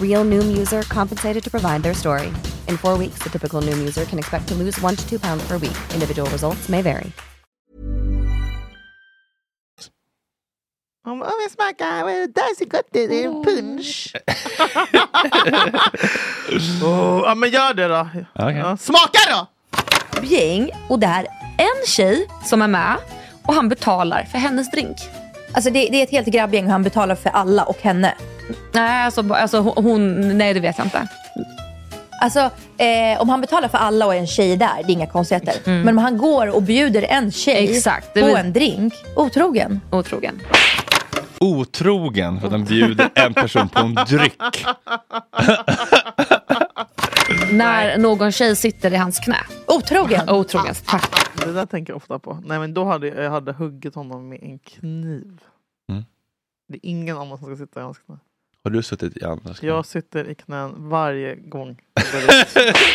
Real 0.00 0.24
Noom 0.24 0.58
user 0.58 0.82
compensated 0.82 1.44
to 1.44 1.50
provide 1.50 1.82
their 1.82 1.94
story. 1.94 2.32
In 2.66 2.76
four 2.76 2.98
weeks, 2.98 3.22
the 3.22 3.30
typical 3.30 3.62
Noom 3.62 3.78
user 3.78 4.04
can 4.04 4.18
expect 4.18 4.48
to 4.48 4.54
lose 4.54 4.82
one 4.82 4.96
to 4.96 5.08
two 5.08 5.18
pounds 5.18 5.46
per 5.46 5.58
week. 5.58 5.76
Individual 5.94 6.28
results 6.30 6.68
may 6.68 6.82
vary. 6.82 7.12
Om 11.06 11.18
vi 11.18 11.50
smakar, 11.50 12.04
det 12.92 13.24
är 13.24 13.44
punsch. 13.44 14.14
oh, 16.82 17.22
ja 17.26 17.34
men 17.34 17.50
gör 17.50 17.74
det 17.74 17.88
då. 17.88 18.08
Ja, 18.34 18.76
smaka 18.76 19.18
då! 19.30 19.46
Gäng 20.22 20.70
och 20.88 20.98
det 20.98 21.06
är 21.06 21.26
en 21.58 21.86
tjej 21.86 22.28
som 22.44 22.62
är 22.62 22.68
med 22.68 22.96
och 23.46 23.54
han 23.54 23.68
betalar 23.68 24.22
för 24.22 24.38
hennes 24.38 24.70
drink. 24.70 24.96
Alltså 25.52 25.70
det, 25.70 25.88
det 25.90 26.00
är 26.00 26.02
ett 26.02 26.10
helt 26.10 26.28
grabbgäng 26.28 26.64
och 26.64 26.70
han 26.70 26.82
betalar 26.82 27.14
för 27.14 27.30
alla 27.30 27.64
och 27.64 27.78
henne. 27.82 28.14
Nej, 28.72 29.04
alltså, 29.04 29.32
alltså 29.32 29.60
hon, 29.60 30.28
nej 30.38 30.54
det 30.54 30.60
vet 30.60 30.78
jag 30.78 30.86
inte. 30.86 31.08
Alltså 32.20 32.40
eh, 32.78 33.20
om 33.20 33.28
han 33.28 33.40
betalar 33.40 33.68
för 33.68 33.78
alla 33.78 34.06
och 34.06 34.14
är 34.14 34.18
en 34.18 34.26
tjej 34.26 34.56
där, 34.56 34.74
det 34.76 34.92
är 34.92 34.94
inga 34.94 35.06
konstigheter. 35.06 35.54
Men 35.64 35.88
om 35.88 35.98
han 35.98 36.18
går 36.18 36.56
och 36.56 36.62
bjuder 36.62 37.02
en 37.02 37.32
tjej 37.32 37.76
Exakt, 37.76 38.14
på 38.14 38.36
en 38.36 38.52
drink, 38.52 38.94
otrogen. 39.16 39.80
Otrogen. 39.90 40.40
Otrogen 41.40 42.40
för 42.40 42.46
att 42.46 42.52
den 42.52 42.64
bjuder 42.64 43.10
en 43.14 43.34
person 43.34 43.68
på 43.68 43.80
en 43.80 43.94
dryck. 43.94 44.40
När 47.52 47.98
någon 47.98 48.32
tjej 48.32 48.56
sitter 48.56 48.92
i 48.92 48.96
hans 48.96 49.18
knä. 49.18 49.38
Otrogen. 49.66 50.28
Otrogen, 50.30 50.74
tack. 50.86 51.10
Det 51.44 51.52
där 51.52 51.66
tänker 51.66 51.92
jag 51.92 51.96
ofta 51.96 52.18
på. 52.18 52.38
Nej 52.44 52.58
men 52.58 52.74
då 52.74 52.84
hade 52.84 53.08
jag, 53.08 53.24
jag 53.24 53.30
hade 53.30 53.52
huggit 53.52 53.94
honom 53.94 54.28
med 54.28 54.38
en 54.42 54.58
kniv. 54.58 55.40
Mm. 55.88 56.04
Det 56.68 56.74
är 56.76 56.80
ingen 56.90 57.16
annan 57.16 57.38
som 57.38 57.46
ska 57.46 57.56
sitta 57.56 57.80
i 57.80 57.82
hans 57.82 57.98
knä. 57.98 58.16
Har 58.68 58.72
du 58.72 58.82
suttit 58.82 59.16
i 59.16 59.24
andras 59.24 59.58
knä? 59.58 59.68
Jag 59.68 59.86
sitter 59.86 60.30
i 60.30 60.34
knän 60.34 60.74
varje 60.88 61.34
gång. 61.34 61.68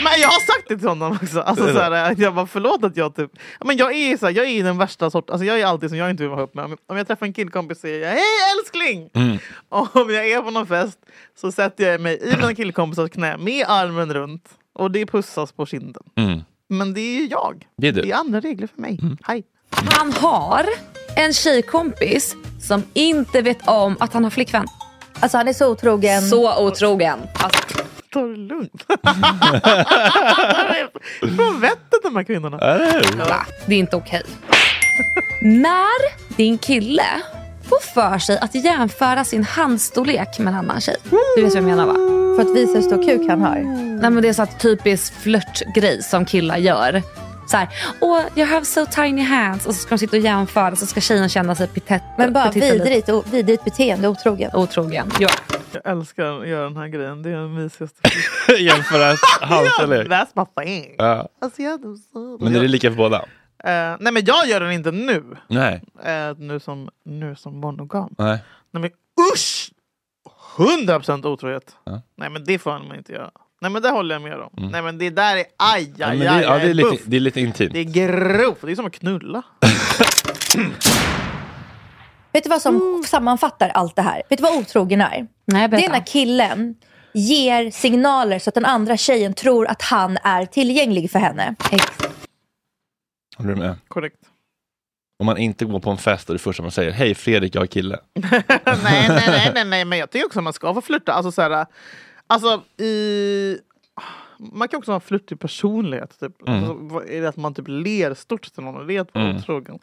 men 0.03 0.13
jag 0.21 0.27
har 0.27 0.45
sagt 0.45 0.69
det 0.69 0.77
till 0.77 0.87
honom 0.87 1.19
också. 1.23 1.41
Alltså, 1.41 1.73
så 1.73 1.79
här, 1.79 2.15
jag 2.17 2.35
bara 2.35 2.47
förlåt 2.47 2.83
att 2.83 2.97
jag 2.97 3.15
typ... 3.15 3.31
Men 3.65 3.77
jag 3.77 3.95
är 3.95 4.17
så 4.17 4.25
här, 4.25 4.33
jag 4.33 4.45
är 4.45 4.63
den 4.63 4.77
värsta 4.77 5.09
sorten. 5.09 5.33
Alltså, 5.33 5.45
jag 5.45 5.59
är 5.59 5.65
alltid 5.65 5.89
som 5.89 5.97
jag 5.97 6.09
inte 6.09 6.23
vill 6.23 6.29
vara 6.29 6.39
ihop 6.39 6.53
med. 6.53 6.65
Om- 6.65 6.97
jag 6.97 7.07
träffar 7.07 7.25
en 7.25 7.33
killkompis 7.33 7.79
säger 7.79 7.99
jag 8.07 8.09
hej 8.09 8.23
älskling! 8.59 9.09
Mm. 9.13 9.37
Och 9.69 9.95
om 9.95 10.09
jag 10.13 10.29
är 10.31 10.41
på 10.41 10.51
någon 10.51 10.67
fest 10.67 10.99
så 11.35 11.51
sätter 11.51 11.91
jag 11.91 12.01
mig 12.01 12.19
i 12.21 12.35
mina 12.35 12.55
killkompisars 12.55 13.09
knä 13.09 13.37
med 13.37 13.65
armen 13.67 14.13
runt. 14.13 14.49
Och 14.73 14.91
det 14.91 15.05
pussas 15.05 15.51
på 15.51 15.65
kinden. 15.65 16.03
Mm. 16.15 16.39
Men 16.69 16.93
det 16.93 17.01
är 17.01 17.21
ju 17.21 17.27
jag. 17.27 17.67
Det 17.77 17.87
är 17.87 17.91
du. 17.91 17.99
Mm. 17.99 18.09
Det 18.09 18.15
är 18.15 18.19
andra 18.19 18.39
regler 18.39 18.67
för 18.67 18.81
mig. 18.81 18.99
Hej. 19.23 19.43
Han 19.69 20.11
har 20.13 20.65
en 21.17 21.33
tjejkompis 21.33 22.35
som 22.61 22.83
inte 22.93 23.41
vet 23.41 23.67
om 23.67 23.95
att 23.99 24.13
han 24.13 24.23
har 24.23 24.31
flickvän. 24.31 24.67
Alltså 25.19 25.37
han 25.37 25.47
är 25.47 25.53
så 25.53 25.67
otrogen. 25.71 26.21
Så 26.21 26.65
otrogen. 26.67 27.19
Alltså, 27.33 27.59
Ta 28.13 28.21
det 28.21 28.35
lugnt. 28.35 28.83
Från 31.35 31.59
vettet 31.61 32.03
de 32.03 32.15
här 32.15 32.23
kvinnorna. 32.23 32.57
va? 33.29 33.45
Det 33.65 33.75
är 33.75 33.79
inte 33.79 33.95
okej. 33.95 34.21
När 35.41 36.35
din 36.37 36.57
kille 36.57 37.05
får 37.69 37.79
för 37.93 38.19
sig 38.19 38.37
att 38.39 38.55
jämföra 38.55 39.23
sin 39.23 39.43
handstorlek 39.43 40.39
med 40.39 40.47
en 40.53 40.59
annan 40.59 40.81
tjej. 40.81 40.95
Du 41.35 41.41
vet 41.43 41.53
vad 41.53 41.57
jag 41.57 41.63
menar 41.63 41.85
va? 41.85 41.93
För 42.37 42.41
att 42.51 42.57
visa 42.57 42.73
hur 42.73 42.81
stor 42.81 43.03
kuk 43.03 43.29
han 43.29 43.41
har. 43.41 43.55
Nej 44.01 44.11
men 44.11 44.21
det 44.23 44.29
är 44.29 44.33
så 44.33 44.45
typisk 44.59 45.13
flörtgrej 45.13 46.03
som 46.03 46.25
killar 46.25 46.57
gör. 46.57 47.01
Så 47.47 47.57
här, 47.57 47.67
åh 48.01 48.21
you 48.35 48.47
have 48.47 48.65
so 48.65 48.85
tiny 48.85 49.21
hands. 49.21 49.65
Och 49.65 49.75
så 49.75 49.81
ska 49.81 49.89
de 49.89 49.99
sitta 49.99 50.17
och 50.17 50.23
jämföra 50.23 50.75
så 50.75 50.85
ska 50.85 51.01
tjejen 51.01 51.29
känna 51.29 51.55
sig 51.55 51.67
pitet. 51.67 52.01
Men 52.17 52.33
bara 52.33 52.51
vidrigt, 52.51 53.09
och, 53.09 53.33
vidrigt 53.33 53.63
beteende, 53.63 54.07
otrogen. 54.07 54.51
Otrogen. 54.53 55.11
Ja. 55.19 55.29
Jag 55.71 55.91
älskar 55.91 56.41
att 56.41 56.47
göra 56.47 56.63
den 56.63 56.77
här 56.77 56.87
grejen. 56.87 57.23
Det 57.23 57.29
är 57.29 57.35
den 57.35 57.53
mysigaste. 57.53 58.01
Jämföra 58.59 59.15
handstorlek. 59.41 60.07
That's 60.07 60.27
my 60.55 60.63
thing. 60.65 60.95
Ja. 60.97 61.27
Alltså, 61.41 61.61
jag 61.61 61.73
är 61.73 61.95
så... 62.13 62.37
Men 62.43 62.55
är 62.55 62.59
det 62.61 62.67
lika 62.67 62.89
för 62.89 62.97
båda? 62.97 63.25
Eh, 63.63 63.95
nej 63.99 64.13
men 64.13 64.25
jag 64.25 64.47
gör 64.47 64.59
den 64.59 64.71
inte 64.71 64.91
nu. 64.91 65.23
Nej. 65.47 65.81
Eh, 66.03 66.37
nu 66.37 66.59
som, 66.59 66.89
nu 67.05 67.35
som 67.35 67.59
monogam. 67.59 68.15
Nej. 68.17 68.39
Nej 68.71 68.81
men 68.81 68.91
usch! 69.33 69.71
100% 70.57 71.25
otrohet. 71.25 71.75
Ja. 71.83 72.01
Nej 72.15 72.29
men 72.29 72.43
det 72.43 72.59
får 72.59 72.71
man 72.71 72.95
inte 72.97 73.11
göra. 73.13 73.31
Nej 73.63 73.71
men 73.71 73.81
det 73.81 73.89
håller 73.89 74.15
jag 74.15 74.21
med 74.21 74.39
om. 74.39 74.53
Mm. 74.57 74.71
Nej 74.71 74.81
men 74.81 74.97
det 74.97 75.09
där 75.09 75.37
är 75.37 75.45
aj, 75.57 75.93
Ja, 75.97 76.07
aj, 76.07 76.27
aj, 76.27 76.37
det, 76.37 76.43
ja, 76.43 76.57
det, 76.57 76.69
är 76.69 76.73
lite, 76.73 76.97
det 77.05 77.15
är 77.15 77.19
lite 77.19 77.41
intimt. 77.41 77.73
Det 77.73 77.79
är 77.79 77.83
grovt. 77.83 78.61
Det 78.61 78.71
är 78.71 78.75
som 78.75 78.85
att 78.85 78.93
knulla. 78.93 79.43
Vet 82.33 82.43
du 82.43 82.49
vad 82.49 82.61
som 82.61 83.03
sammanfattar 83.07 83.69
allt 83.69 83.95
det 83.95 84.01
här? 84.01 84.21
Vet 84.29 84.39
du 84.39 84.43
vad 84.43 84.57
otrogen 84.57 85.01
är? 85.01 85.27
Nej, 85.45 85.67
det 85.67 85.85
är 85.85 85.89
när 85.89 86.05
killen 86.05 86.75
ger 87.13 87.71
signaler 87.71 88.39
så 88.39 88.49
att 88.49 88.53
den 88.53 88.65
andra 88.65 88.97
tjejen 88.97 89.33
tror 89.33 89.67
att 89.67 89.81
han 89.81 90.17
är 90.23 90.45
tillgänglig 90.45 91.11
för 91.11 91.19
henne. 91.19 91.55
Håller 93.37 93.49
du 93.49 93.55
med? 93.55 93.75
Korrekt. 93.87 94.17
Om 95.19 95.25
man 95.25 95.37
inte 95.37 95.65
går 95.65 95.79
på 95.79 95.89
en 95.89 95.97
fest 95.97 96.29
och 96.29 96.35
det 96.35 96.39
första 96.39 96.63
man 96.63 96.71
säger, 96.71 96.91
hej 96.91 97.15
Fredrik, 97.15 97.55
jag 97.55 97.63
är 97.63 97.67
kille. 97.67 97.99
nej, 98.13 98.43
nej, 98.63 99.07
nej, 99.27 99.51
nej, 99.53 99.65
nej, 99.65 99.85
men 99.85 99.99
jag 99.99 100.09
tycker 100.09 100.25
också 100.25 100.39
att 100.39 100.43
man 100.43 100.53
ska 100.53 100.73
få 100.73 100.81
flirta. 100.81 101.13
Alltså, 101.13 101.31
så 101.31 101.41
här, 101.41 101.65
alltså, 102.33 102.61
i... 102.83 103.57
Man 104.53 104.67
kan 104.67 104.77
också 104.77 104.91
ha 104.91 104.99
flörtig 104.99 105.39
personlighet. 105.39 106.19
Typ. 106.19 106.47
Mm. 106.47 106.63
Alltså, 106.63 107.07
är 107.09 107.21
det 107.21 107.29
att 107.29 107.37
man 107.37 107.53
typ 107.53 107.65
ler 107.67 108.13
stort 108.13 108.53
till 108.53 108.63
någon 108.63 108.75
och 108.75 108.89
vet 108.89 109.07
vad 109.13 109.23
Mm. 109.23 109.37
otrogen? 109.37 109.79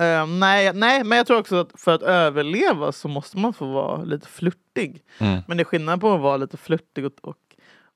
Eh, 0.00 0.26
nej, 0.26 0.72
nej, 0.74 1.04
men 1.04 1.18
jag 1.18 1.26
tror 1.26 1.38
också 1.38 1.56
att 1.56 1.80
för 1.80 1.94
att 1.94 2.02
överleva 2.02 2.92
så 2.92 3.08
måste 3.08 3.38
man 3.38 3.52
få 3.52 3.66
vara 3.66 4.02
lite 4.04 4.28
flörtig. 4.28 5.02
Mm. 5.18 5.40
Men 5.48 5.56
det 5.56 5.62
är 5.62 5.64
skillnad 5.64 6.00
på 6.00 6.14
att 6.14 6.20
vara 6.20 6.36
lite 6.36 6.56
flörtig 6.56 7.06
och, 7.06 7.12
och, 7.20 7.36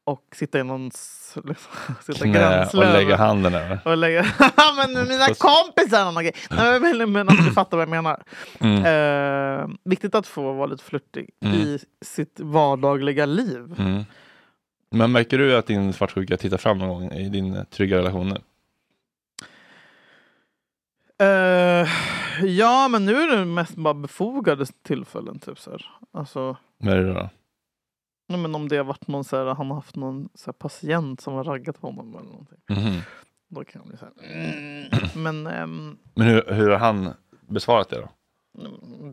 och 0.06 0.22
sitta 0.32 0.58
i 0.58 0.64
någons 0.64 1.32
liksom, 1.44 1.72
sitta 2.14 2.24
Knä 2.24 2.66
och 2.66 2.74
lägga 2.74 3.16
handen 3.16 3.54
över. 3.54 3.80
Och 3.84 3.96
lägga, 3.96 4.22
men 4.76 5.08
mina 5.08 5.26
kompisar 5.26 6.22
grej. 6.22 6.32
Nej, 6.50 6.80
men, 6.80 7.12
men 7.12 7.28
att 7.28 7.46
du 7.46 7.52
fattar 7.52 7.76
vad 7.76 7.82
jag 7.82 7.88
menar. 7.88 8.22
Mm. 8.60 8.84
Eh, 8.84 9.68
viktigt 9.84 10.14
att 10.14 10.26
få 10.26 10.52
vara 10.52 10.66
lite 10.66 10.84
flörtig 10.84 11.30
Mm. 11.40 11.56
i 11.56 11.78
sitt 12.04 12.40
vardagliga 12.40 13.26
liv. 13.26 13.74
Mm. 13.78 14.04
Men 14.90 15.12
märker 15.12 15.38
du 15.38 15.56
att 15.56 15.66
din 15.66 15.92
svartsjuka 15.92 16.36
tittar 16.36 16.56
fram 16.58 16.78
någon 16.78 16.88
gång 16.88 17.12
i 17.12 17.28
din 17.28 17.64
trygga 17.70 17.98
relation 17.98 18.28
nu? 18.28 18.38
Eh, 21.18 21.88
ja, 22.44 22.88
men 22.88 23.04
nu 23.04 23.16
är 23.22 23.36
det 23.36 23.44
mest 23.44 23.74
bara 23.74 23.94
befogade 23.94 24.66
tillfällen. 24.82 25.38
Typ, 25.38 25.58
så 25.58 25.70
här. 25.70 25.86
Alltså, 26.12 26.56
Vad 26.78 26.94
är 26.94 27.02
det 27.02 27.12
då? 27.14 27.30
Nej, 28.26 28.38
men 28.40 28.54
om 28.54 28.68
det 28.68 28.76
har 28.76 28.84
varit 28.84 29.08
någon 29.08 29.24
så 29.24 29.36
här, 29.36 29.54
han 29.54 29.66
har 29.66 29.74
haft 29.74 29.96
någon 29.96 30.28
så 30.34 30.46
här, 30.46 30.52
patient 30.52 31.20
som 31.20 31.34
har 31.34 31.44
raggat 31.44 31.80
på 31.80 31.86
honom 31.86 32.14
eller 32.16 32.30
någonting. 32.30 32.58
Mhm. 32.68 33.00
Då 33.48 33.64
kan 33.64 33.80
jag 33.82 33.88
bli 33.88 33.96
så 33.96 34.04
här, 34.04 34.32
mm. 34.32 35.24
Men 35.24 35.46
ehm, 35.46 35.98
Men 36.14 36.26
hur, 36.26 36.44
hur 36.54 36.70
har 36.70 36.78
han 36.78 37.08
besvarat 37.48 37.88
det 37.88 37.96
då? 38.00 38.08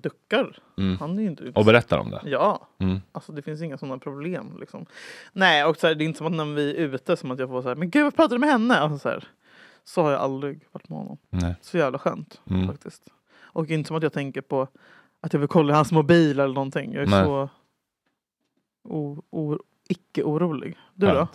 duckar. 0.01 0.57
Mm. 0.77 0.97
Han 0.97 1.17
är 1.17 1.23
ju 1.23 1.29
inte 1.29 1.51
Och 1.55 1.65
berättar 1.65 1.97
om 1.97 2.09
det? 2.09 2.21
Ja. 2.25 2.67
Mm. 2.77 3.01
Alltså 3.11 3.31
det 3.31 3.41
finns 3.41 3.61
inga 3.61 3.77
sådana 3.77 3.97
problem. 3.97 4.57
Liksom. 4.59 4.85
Nej, 5.33 5.65
och 5.65 5.77
så 5.77 5.87
här, 5.87 5.95
det 5.95 6.03
är 6.03 6.05
inte 6.05 6.17
som 6.17 6.27
att 6.27 6.33
när 6.33 6.45
vi 6.45 6.71
är 6.71 6.79
ute 6.79 7.17
som 7.17 7.31
att 7.31 7.39
jag 7.39 7.49
får 7.49 7.61
så 7.61 7.67
här, 7.67 7.75
men 7.75 7.89
gud 7.89 8.03
vad 8.03 8.15
pratar 8.15 8.35
du 8.35 8.39
med 8.39 8.49
henne? 8.49 8.75
Alltså, 8.75 8.99
så, 8.99 9.09
här, 9.09 9.27
så 9.83 10.01
har 10.01 10.11
jag 10.11 10.21
aldrig 10.21 10.67
varit 10.71 10.89
med 10.89 10.97
honom. 10.99 11.17
Nej. 11.29 11.55
Så 11.61 11.77
jävla 11.77 11.99
skönt 11.99 12.41
Mm. 12.49 12.67
faktiskt. 12.67 13.03
Och 13.41 13.69
inte 13.69 13.87
som 13.87 13.97
att 13.97 14.03
jag 14.03 14.13
tänker 14.13 14.41
på 14.41 14.67
att 15.21 15.33
jag 15.33 15.39
vill 15.39 15.49
kolla 15.49 15.75
hans 15.75 15.91
mobil 15.91 16.39
eller 16.39 16.53
någonting. 16.53 16.93
Jag 16.93 17.03
är 17.03 17.07
Nej. 17.07 17.25
så 17.25 17.49
icke-orolig. 19.89 20.77
Du 20.95 21.07
då? 21.07 21.27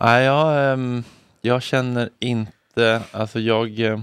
Nej, 0.00 0.24
jag, 0.24 0.72
ehm, 0.72 1.04
jag 1.40 1.62
känner 1.62 2.10
inte, 2.20 3.02
alltså 3.12 3.40
jag, 3.40 3.80
eh, 3.80 4.00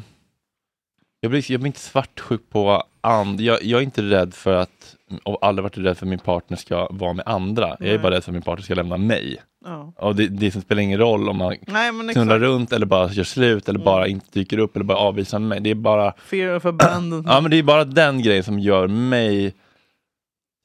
jag 1.20 1.32
blir, 1.32 1.52
jag 1.52 1.60
blir 1.62 1.68
inte 1.68 1.80
svartsjuk 1.80 2.50
på 2.50 2.84
and. 3.02 3.42
Jag, 3.42 3.63
jag 3.63 3.80
är 3.80 3.84
inte 3.84 4.02
rädd 4.02 4.34
för 4.34 4.56
att, 4.56 4.96
och 5.24 5.46
aldrig 5.46 5.63
varit 5.63 5.78
rädd 5.78 5.98
för 5.98 6.06
att 6.06 6.10
min 6.10 6.20
partner 6.20 6.58
ska 6.58 6.88
vara 6.92 7.13
med 7.13 7.28
andra. 7.28 7.68
Jag 7.68 7.88
är 7.88 7.94
Nej. 7.94 8.00
bara 8.00 8.15
rädd 8.15 8.24
för 8.24 8.32
att 8.32 8.34
min 8.34 8.42
partner 8.42 8.63
ska 8.63 8.74
lämna 8.74 8.98
mig. 8.98 9.38
Ja. 9.65 9.94
Och 9.96 10.15
det, 10.15 10.28
det 10.28 10.52
spelar 10.52 10.82
ingen 10.82 11.00
roll 11.00 11.30
om 11.30 11.38
man 11.38 11.56
Nej, 11.68 11.92
exakt. 12.10 12.30
runt 12.30 12.74
eller 12.74 12.86
bara 12.86 13.12
gör 13.12 13.24
slut 13.24 13.70
eller 13.70 13.80
bara 13.80 14.08
inte 14.08 14.26
dyker 14.32 14.58
upp 14.58 14.76
eller 14.76 14.86
bara 14.86 14.98
avvisar 14.98 15.39
mig. 15.39 15.60
Det 15.60 15.70
är 15.70 15.76
bara 15.76 16.13
Fear 16.18 16.56
of 16.56 16.65
abandonment. 16.65 17.28
Ja 17.28 17.42
men 17.42 17.52
det 17.52 17.58
är 17.58 17.63
bara 17.63 17.86
den 17.86 18.22
grejen 18.22 18.44
som 18.44 18.60
gör 18.60 18.88
mig 18.88 19.54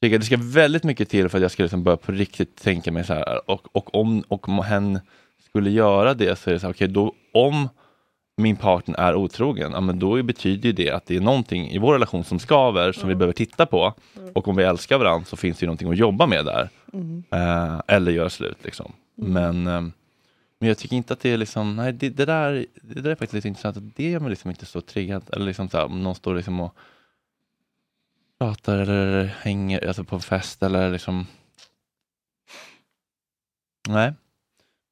det 0.00 0.24
ska 0.24 0.37
väldigt 0.40 0.85
mycket 0.85 1.09
till 1.09 1.28
för 1.28 1.38
att 1.38 1.42
jag 1.42 1.50
ska 1.50 1.62
liksom 1.62 1.83
börja 1.83 1.96
på 1.96 2.12
riktigt 2.12 2.57
tänka 2.57 2.92
mig 2.92 3.04
så 3.04 3.14
här 3.14 3.50
och, 3.50 3.76
och 3.76 3.94
om 3.94 4.20
och 4.28 4.48
om 4.48 4.59
hen 4.59 5.00
skulle 5.46 5.70
göra 5.70 6.14
det 6.14 6.38
så 6.38 6.50
är 6.50 6.54
det 6.54 6.61
så 6.61 6.66
här, 6.66 6.74
okej 6.74 6.88
då 6.88 7.14
om 7.33 7.68
min 8.37 8.57
partner 8.57 8.98
är 8.98 9.14
otrogen, 9.14 9.72
ja, 9.72 9.80
men 9.80 9.98
då 9.98 10.22
betyder 10.22 10.72
det 10.72 10.90
att 10.90 11.07
det 11.07 11.16
är 11.16 11.20
någonting 11.20 11.70
i 11.70 11.78
vår 11.78 11.92
relation 11.92 12.24
som 12.24 12.38
skaver 12.38 12.92
som 12.92 13.09
vi 13.09 13.14
behöver 13.14 13.33
titta 13.33 13.66
på. 13.66 13.94
Och 14.33 14.48
om 14.48 14.57
vi 14.57 14.64
älskar 14.64 14.98
varandra 14.98 15.24
så 15.24 15.37
finns 15.37 15.59
det 15.59 15.64
ju 15.64 15.66
någonting 15.66 15.90
att 15.90 15.98
jobba 15.98 16.26
med 16.26 16.44
där. 16.44 16.68
Mm. 16.92 17.24
Eh, 17.30 17.80
eller 17.87 18.12
göra 18.12 18.30
slut 18.30 18.59
liksom. 18.62 18.92
Men, 19.14 19.66
ehm, 19.66 19.92
men 20.59 20.68
jag 20.68 20.78
tycker 20.78 20.96
inte 20.96 21.12
att 21.12 21.20
det 21.20 21.33
är 21.33 21.37
liksom, 21.37 21.76
nej 21.76 21.92
det, 21.92 22.09
det, 22.09 22.24
där, 22.24 22.66
det 22.83 23.00
där 23.00 23.11
är 23.11 23.14
faktiskt 23.14 23.33
lite 23.33 23.48
intressant. 23.48 23.96
Det 23.96 24.11
gör 24.11 24.20
mig 24.20 24.30
liksom 24.30 24.50
inte 24.50 24.66
så 24.66 24.80
triggad. 24.80 25.22
Eller 25.33 25.46
liksom 25.46 25.68
så 25.68 25.76
här, 25.76 25.85
om 25.85 26.02
någon 26.02 26.14
står 26.14 26.35
liksom 26.35 26.61
och 26.61 26.76
pratar 28.40 28.79
eller 28.79 29.25
hänger 29.42 29.87
alltså 29.88 30.05
på 30.05 30.20
fest 30.20 30.62
eller 30.62 30.90
liksom. 30.90 31.27
Nej. 33.88 34.12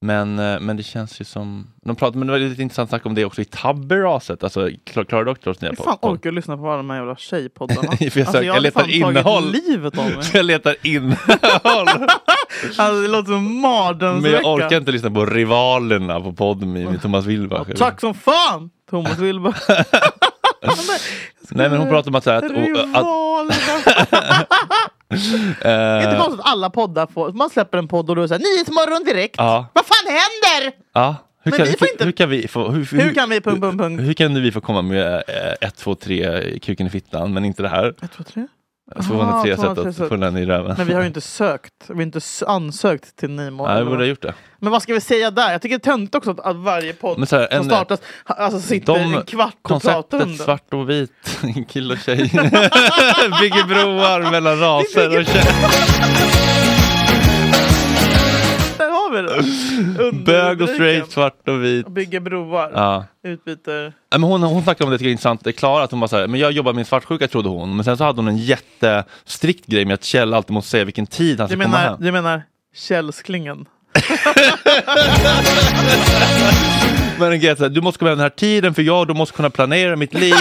Men, 0.05 0.39
eh, 0.39 0.61
men 0.61 0.77
det 0.77 0.83
känns 0.83 1.21
ju 1.21 1.25
som, 1.25 1.73
de 1.85 1.97
pratar, 1.97 2.19
men 2.19 2.27
det 2.27 2.33
var 2.33 2.39
lite 2.41 2.63
intressant 2.63 2.89
snack 2.91 3.07
om 3.07 3.15
det 3.15 3.25
också 3.25 3.41
i 3.43 3.45
tabberaset, 3.45 4.45
alltså 4.45 4.69
Kla- 4.69 5.05
Klara 5.05 5.25
Doktors 5.25 5.61
nya 5.61 5.73
podd. 5.75 5.85
fan 5.85 5.99
orkar 6.03 6.31
du 6.31 6.37
lyssna 6.37 6.57
på 6.57 6.67
alla 6.69 6.77
de 6.77 6.91
här 6.91 6.97
jävla 6.97 7.17
tjejpoddarna? 7.17 7.83
Jag, 8.01 8.07
Alltså, 8.19 8.25
söker, 8.33 8.43
jag, 8.43 8.53
hade 8.55 8.61
letar 8.61 8.91
innehåll. 8.91 9.53
livet 9.53 9.99
av 9.99 10.05
mig. 10.05 10.17
jag 10.35 10.45
letar 10.45 10.77
innehåll. 10.83 11.87
Alltså, 12.79 13.01
det 13.03 13.09
låter 13.09 13.27
som 13.33 13.45
men 13.45 13.61
mardrömsvecka. 13.61 14.37
jag 14.43 14.55
orkar 14.55 14.77
inte 14.77 14.93
lyssna 14.93 15.11
på 15.11 15.27
rivalerna 15.27 16.21
på 16.21 16.33
podden 16.33 16.73
med 16.73 17.03
Thomas 17.03 17.25
Wilbach. 17.27 17.69
Tack 17.77 18.01
som 18.01 18.15
fan 18.15 18.71
Thomas 18.91 19.19
Wilbach. 19.19 19.57
Nej 21.51 21.69
men 21.71 21.79
hon 21.79 21.89
pratar 21.89 22.11
om 22.11 22.15
att, 22.15 22.25
så 22.25 22.31
här, 22.31 22.37
att, 22.37 22.45
och, 22.45 22.51
att 22.51 22.57
Rivalerna. 22.57 23.55
Det 25.09 25.69
är 25.69 25.97
inte 26.03 26.17
eh, 26.17 26.21
konstigt 26.23 26.41
att 26.41 26.47
alla 26.53 26.71
poddar 26.71 27.07
får, 27.07 27.33
man 27.33 27.51
släpper 27.51 27.79
en 27.79 27.89
podd 27.89 28.11
och 28.11 28.17
då 28.17 28.23
är 28.23 28.25
det 28.25 28.29
såhär 28.29 28.41
Nyhetsmorgon 28.57 29.05
direkt. 29.05 29.35
ja, 29.39 29.67
Vad 29.73 29.85
fan 29.87 30.07
händer? 30.07 30.77
ja. 30.93 31.17
Hur 31.45 31.53
kan, 31.53 31.67
hur, 31.67 31.91
inte- 31.93 32.05
hur 32.05 32.13
kan 32.13 32.31
vi 32.31 32.49
få, 32.49 32.69
hur, 32.71 32.85
Hur 33.03 33.15
kan 33.15 33.31
vi 33.31 33.41
punkt, 33.41 33.61
punkt, 33.63 33.79
punkt? 33.81 34.01
hur 34.03 34.13
kan 34.13 34.43
vi 34.43 34.53
få 34.53 34.61
komma 34.61 34.83
med 34.83 35.15
eh, 35.15 35.69
1, 35.69 35.77
2, 35.77 35.95
3 35.95 36.59
kuken 36.59 36.87
i 36.87 36.91
fittan 36.91 37.33
men 37.35 37.45
inte 37.45 37.63
det 37.63 37.69
här? 37.69 37.89
1, 38.03 38.13
2, 38.17 38.25
3? 38.25 38.47
203 38.95 39.53
Ah, 39.53 39.57
sätt 39.57 39.61
203 39.65 39.89
att 39.91 39.97
sätt. 39.97 40.09
få 40.09 40.17
den 40.17 40.37
i 40.37 40.45
röven. 40.47 40.75
Men 40.79 40.87
vi 40.87 40.93
har 40.95 41.01
ju 41.01 41.07
inte 41.07 41.21
sökt, 41.41 41.73
vi 41.89 41.95
har 41.95 42.03
inte 42.03 42.21
ansökt 42.47 43.17
till 43.17 43.31
Nimo. 43.31 43.67
Nej, 43.67 43.79
vi 43.85 43.91
borde 43.91 44.03
ha 44.03 44.05
gjort 44.09 44.23
det. 44.23 44.35
Men 44.59 44.73
vad 44.73 44.83
ska 44.83 44.95
vi 44.95 45.01
säga 45.01 45.31
där? 45.31 45.53
Jag 45.53 45.63
tycker 45.63 45.79
det 45.79 45.81
är 45.89 45.93
töntigt 45.93 46.15
också 46.15 46.31
att, 46.31 46.41
att 46.41 46.57
varje 46.57 46.93
podd 46.93 47.19
Men 47.19 47.27
så 47.27 47.37
här, 47.37 47.49
som 47.51 47.57
en- 47.59 47.65
startas 47.65 48.01
alltså, 48.27 48.61
sitter 48.61 48.95
en 48.97 49.23
kvart 49.23 49.55
och 49.63 49.83
pratar 49.83 50.23
om 50.23 50.33
det. 50.37 50.45
svart 50.45 50.73
och 50.75 50.91
vit, 50.91 51.39
kille 51.69 51.95
och 51.95 52.01
tjej, 52.01 52.17
bygger 53.41 53.65
broar 53.69 54.31
mellan 54.31 54.59
raser 54.61 55.19
och 55.21 55.27
kön. 55.27 56.52
Vi 59.13 59.23
det! 59.23 59.43
Bög 60.25 60.63
och 60.63 60.69
straight, 60.69 61.13
svart 61.13 61.49
och 61.49 61.65
vit. 61.65 61.89
Bygger 61.89 62.21
broar, 62.21 62.71
Ja. 62.75 63.05
utbyter... 63.25 63.83
Nej, 63.83 63.93
Men 64.11 64.23
hon, 64.23 64.43
hon 64.43 64.63
snackade 64.63 64.85
om 64.85 64.91
det, 64.91 64.97
jag 65.03 65.09
är 65.09 65.13
intressant, 65.13 65.45
det 65.45 65.51
är 65.51 65.53
Klara, 65.53 65.85
att 65.85 65.91
hon 65.91 66.01
bara 66.01 66.09
så 66.09 66.17
här, 66.17 66.27
men 66.27 66.41
jag 66.41 66.53
jobbar 66.53 66.73
med 66.73 66.87
svartsjuka 66.87 67.29
trodde 67.29 67.49
hon, 67.49 67.77
men 67.77 67.85
sen 67.85 67.97
så 67.97 68.05
hade 68.05 68.19
hon 68.19 68.29
en 68.29 68.39
jättestrikt 68.39 69.67
grej 69.67 69.85
med 69.85 69.95
att 69.95 70.05
Kjell 70.05 70.35
alltid 70.35 70.53
måste 70.55 70.71
säga 70.71 70.85
vilken 70.85 71.07
tid 71.07 71.41
han 71.41 71.49
Du 71.49 71.55
ska 71.55 71.63
komma 71.65 71.77
menar, 71.77 71.91
hem. 71.91 71.97
du 72.01 72.13
menar 72.13 72.43
källsklingen? 72.75 73.67
Men 77.19 77.33
en 77.33 77.41
grej, 77.41 77.57
så 77.57 77.63
här, 77.63 77.71
du 77.71 77.81
måste 77.81 77.99
komma 77.99 78.09
hem 78.11 78.19
den 78.19 78.23
här 78.25 78.31
tiden 78.31 78.75
för 78.75 78.83
jag 78.83 79.07
då 79.09 79.15
måste 79.15 79.37
kunna 79.37 79.51
planera 79.51 79.97
mitt 79.97 80.15
liv. 80.15 80.35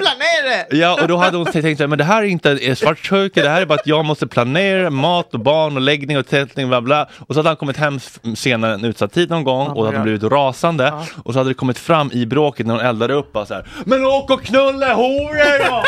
Planera! 0.00 0.64
Ja, 0.70 1.02
och 1.02 1.08
då 1.08 1.16
hade 1.16 1.36
hon 1.36 1.46
tänkt 1.46 1.76
så 1.78 1.82
här, 1.82 1.88
men 1.88 1.98
det 1.98 2.04
här 2.04 2.22
är 2.22 2.26
inte 2.26 2.50
en 2.50 2.76
svartsjuka, 2.76 3.42
det 3.42 3.48
här 3.48 3.60
är 3.62 3.66
bara 3.66 3.74
att 3.74 3.86
jag 3.86 4.04
måste 4.04 4.26
planera 4.26 4.90
mat 4.90 5.34
och 5.34 5.40
barn 5.40 5.76
och 5.76 5.82
läggning 5.82 6.18
och 6.18 6.26
tältning 6.26 6.68
bla 6.68 6.80
bla. 6.80 7.08
Och 7.26 7.34
så 7.34 7.38
hade 7.38 7.48
han 7.48 7.56
kommit 7.56 7.76
hem 7.76 8.00
senare 8.36 8.74
än 8.74 8.84
utsatt 8.84 9.12
tid 9.12 9.30
någon 9.30 9.44
gång 9.44 9.68
och 9.68 9.84
hade 9.84 9.96
God. 9.96 10.02
blivit 10.02 10.22
rasande. 10.22 10.92
Och 11.24 11.32
så 11.32 11.38
hade 11.40 11.50
det 11.50 11.54
kommit 11.54 11.78
fram 11.78 12.10
i 12.12 12.26
bråket 12.26 12.66
när 12.66 12.74
hon 12.74 12.84
eldade 12.84 13.14
upp 13.14 13.32
bara 13.32 13.46
så 13.46 13.54
här, 13.54 13.66
men 13.84 14.04
åk 14.04 14.30
och 14.30 14.42
knulla 14.42 14.94
horor 14.94 15.70
då! 15.70 15.82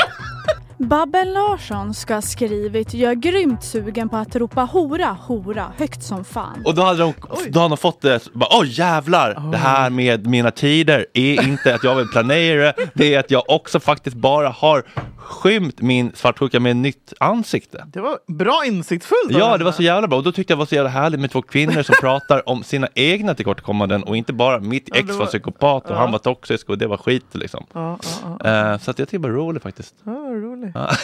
Babben 0.87 1.33
Larsson 1.33 1.95
ska 1.95 2.15
ha 2.15 2.23
skrivit 2.23 2.95
“Jag 2.95 3.11
är 3.11 3.15
grymt 3.15 3.65
sugen 3.65 4.09
på 4.09 4.17
att 4.17 4.37
ropa 4.37 4.61
hora, 4.61 5.17
hora 5.21 5.73
högt 5.79 6.03
som 6.03 6.25
fan”. 6.25 6.63
Och 6.67 6.75
då 6.75 6.83
hade 6.83 6.99
de, 6.99 7.13
då 7.49 7.61
hade 7.61 7.69
de 7.73 7.77
fått 7.77 8.01
det, 8.01 8.29
bara, 8.33 8.49
åh 8.59 8.65
jävlar, 8.67 9.51
det 9.53 9.57
här 9.59 9.91
med 9.91 10.27
mina 10.27 10.51
tider 10.51 11.07
är 11.15 11.43
inte 11.49 11.75
att 11.75 11.85
jag 11.85 11.95
vill 11.97 12.09
planera, 12.09 12.73
det 12.95 13.15
är 13.15 13.19
att 13.21 13.31
jag 13.31 13.43
också 13.51 13.81
faktiskt 13.81 14.17
bara 14.17 14.49
har 14.49 14.85
skymt 15.17 15.81
min 15.81 16.13
svartsjuka 16.15 16.61
med 16.61 16.71
ett 16.71 16.77
nytt 16.77 17.13
ansikte. 17.21 17.85
Det 17.93 18.01
var 18.01 18.19
bra 18.29 18.63
insiktsfullt. 18.67 19.31
Ja, 19.39 19.59
det 19.59 19.65
var 19.65 19.73
så 19.73 19.83
jävla 19.83 20.09
bra 20.09 20.19
och 20.19 20.25
då 20.25 20.33
tyckte 20.33 20.53
jag 20.53 20.59
det 20.59 20.61
var 20.61 20.67
så 20.67 20.75
jävla 20.75 20.91
härligt 20.91 21.21
med 21.21 21.31
två 21.31 21.43
kvinnor 21.43 21.83
som 21.83 21.95
pratar 22.01 22.49
om 22.49 22.63
sina 22.63 22.89
egna 22.95 23.35
tillkortakommanden 23.35 24.03
och 24.03 24.17
inte 24.17 24.33
bara 24.33 24.61
mitt 24.61 24.89
Ja, 24.89 24.97
ex 24.97 25.07
det 25.07 25.13
var 25.13 25.19
var- 25.21 25.27
psykopat 25.27 25.85
och 25.85 25.91
ja. 25.91 25.99
han 25.99 26.13
var 26.13 26.19
toxisk 26.19 26.69
och 26.69 26.79
det 26.79 26.87
var 26.87 26.97
skit 26.97 27.27
liksom. 27.33 27.65
Ja, 27.73 27.99
ja, 28.23 28.37
ja. 28.45 28.73
Eh, 28.73 28.79
så 28.79 28.91
att 28.91 28.99
jag 28.99 29.09
tycker 29.09 29.19
det 29.19 29.29
var 29.29 29.35
roligt 29.39 29.63
faktiskt. 29.63 29.95
Ja, 30.05 30.13
roligt. 30.13 30.72
Ja. 30.75 30.91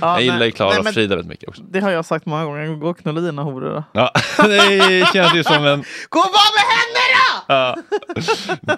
Ja, 0.00 0.12
jag 0.14 0.22
gillar 0.22 0.44
ju 0.44 0.52
Klara 0.52 0.78
och 0.80 0.86
Frida 0.86 1.16
väldigt 1.16 1.28
mycket 1.30 1.48
också. 1.48 1.62
Det 1.62 1.80
har 1.80 1.90
jag 1.90 2.04
sagt 2.04 2.26
många 2.26 2.44
gånger. 2.44 2.66
Gå 2.76 2.88
och 2.90 2.98
knulla 2.98 3.20
dina 3.20 3.42
horor 3.42 3.70
då. 3.74 3.84
Ja, 3.92 4.10
det 4.36 5.08
känns 5.12 5.34
ju 5.34 5.44
som 5.44 5.66
en... 5.66 5.84
Gå 6.08 6.18
och 6.18 6.24
var 6.32 6.52
med 6.56 6.66
henne 6.76 7.02
då! 7.14 7.44
Ja. 7.48 7.76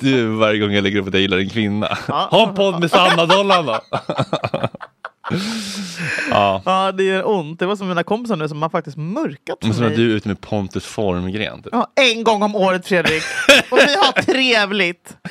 Du, 0.01 0.27
varje 0.27 0.59
gång 0.59 0.73
jag 0.73 0.83
lägger 0.83 1.01
upp 1.01 1.07
att 1.09 1.15
jag 1.15 1.21
gillar 1.23 1.39
en 1.39 1.51
kvinna. 1.51 1.99
Ha 2.09 2.49
en 2.49 2.55
podd 2.55 2.81
med 2.81 2.91
Sanna 2.91 3.27
Dollan 3.27 3.67
då. 3.67 3.81
ja. 6.31 6.63
Ja, 6.65 6.93
det 6.93 7.05
gör 7.05 7.29
ont. 7.29 7.59
Det 7.59 7.67
var 7.67 7.77
som 7.77 7.89
mina 7.89 8.03
kompisar 8.03 8.37
nu 8.37 8.49
som 8.49 8.63
har 8.63 8.69
faktiskt 8.69 8.97
mörkat 8.97 9.59
för 9.61 9.67
Men 9.67 9.75
så 9.75 9.81
när 9.81 9.89
mig. 9.89 9.97
du 9.97 10.11
är 10.13 10.17
ute 10.17 10.29
med 10.29 10.41
Pontus 10.41 10.87
Formgren. 10.87 11.63
Typ. 11.63 11.73
Ja, 11.73 11.93
en 11.95 12.25
gång 12.25 12.43
om 12.43 12.57
året 12.57 12.87
Fredrik. 12.89 13.23
Och 13.71 13.79
vi 13.79 13.95
har 13.97 14.23
trevligt. 14.23 15.17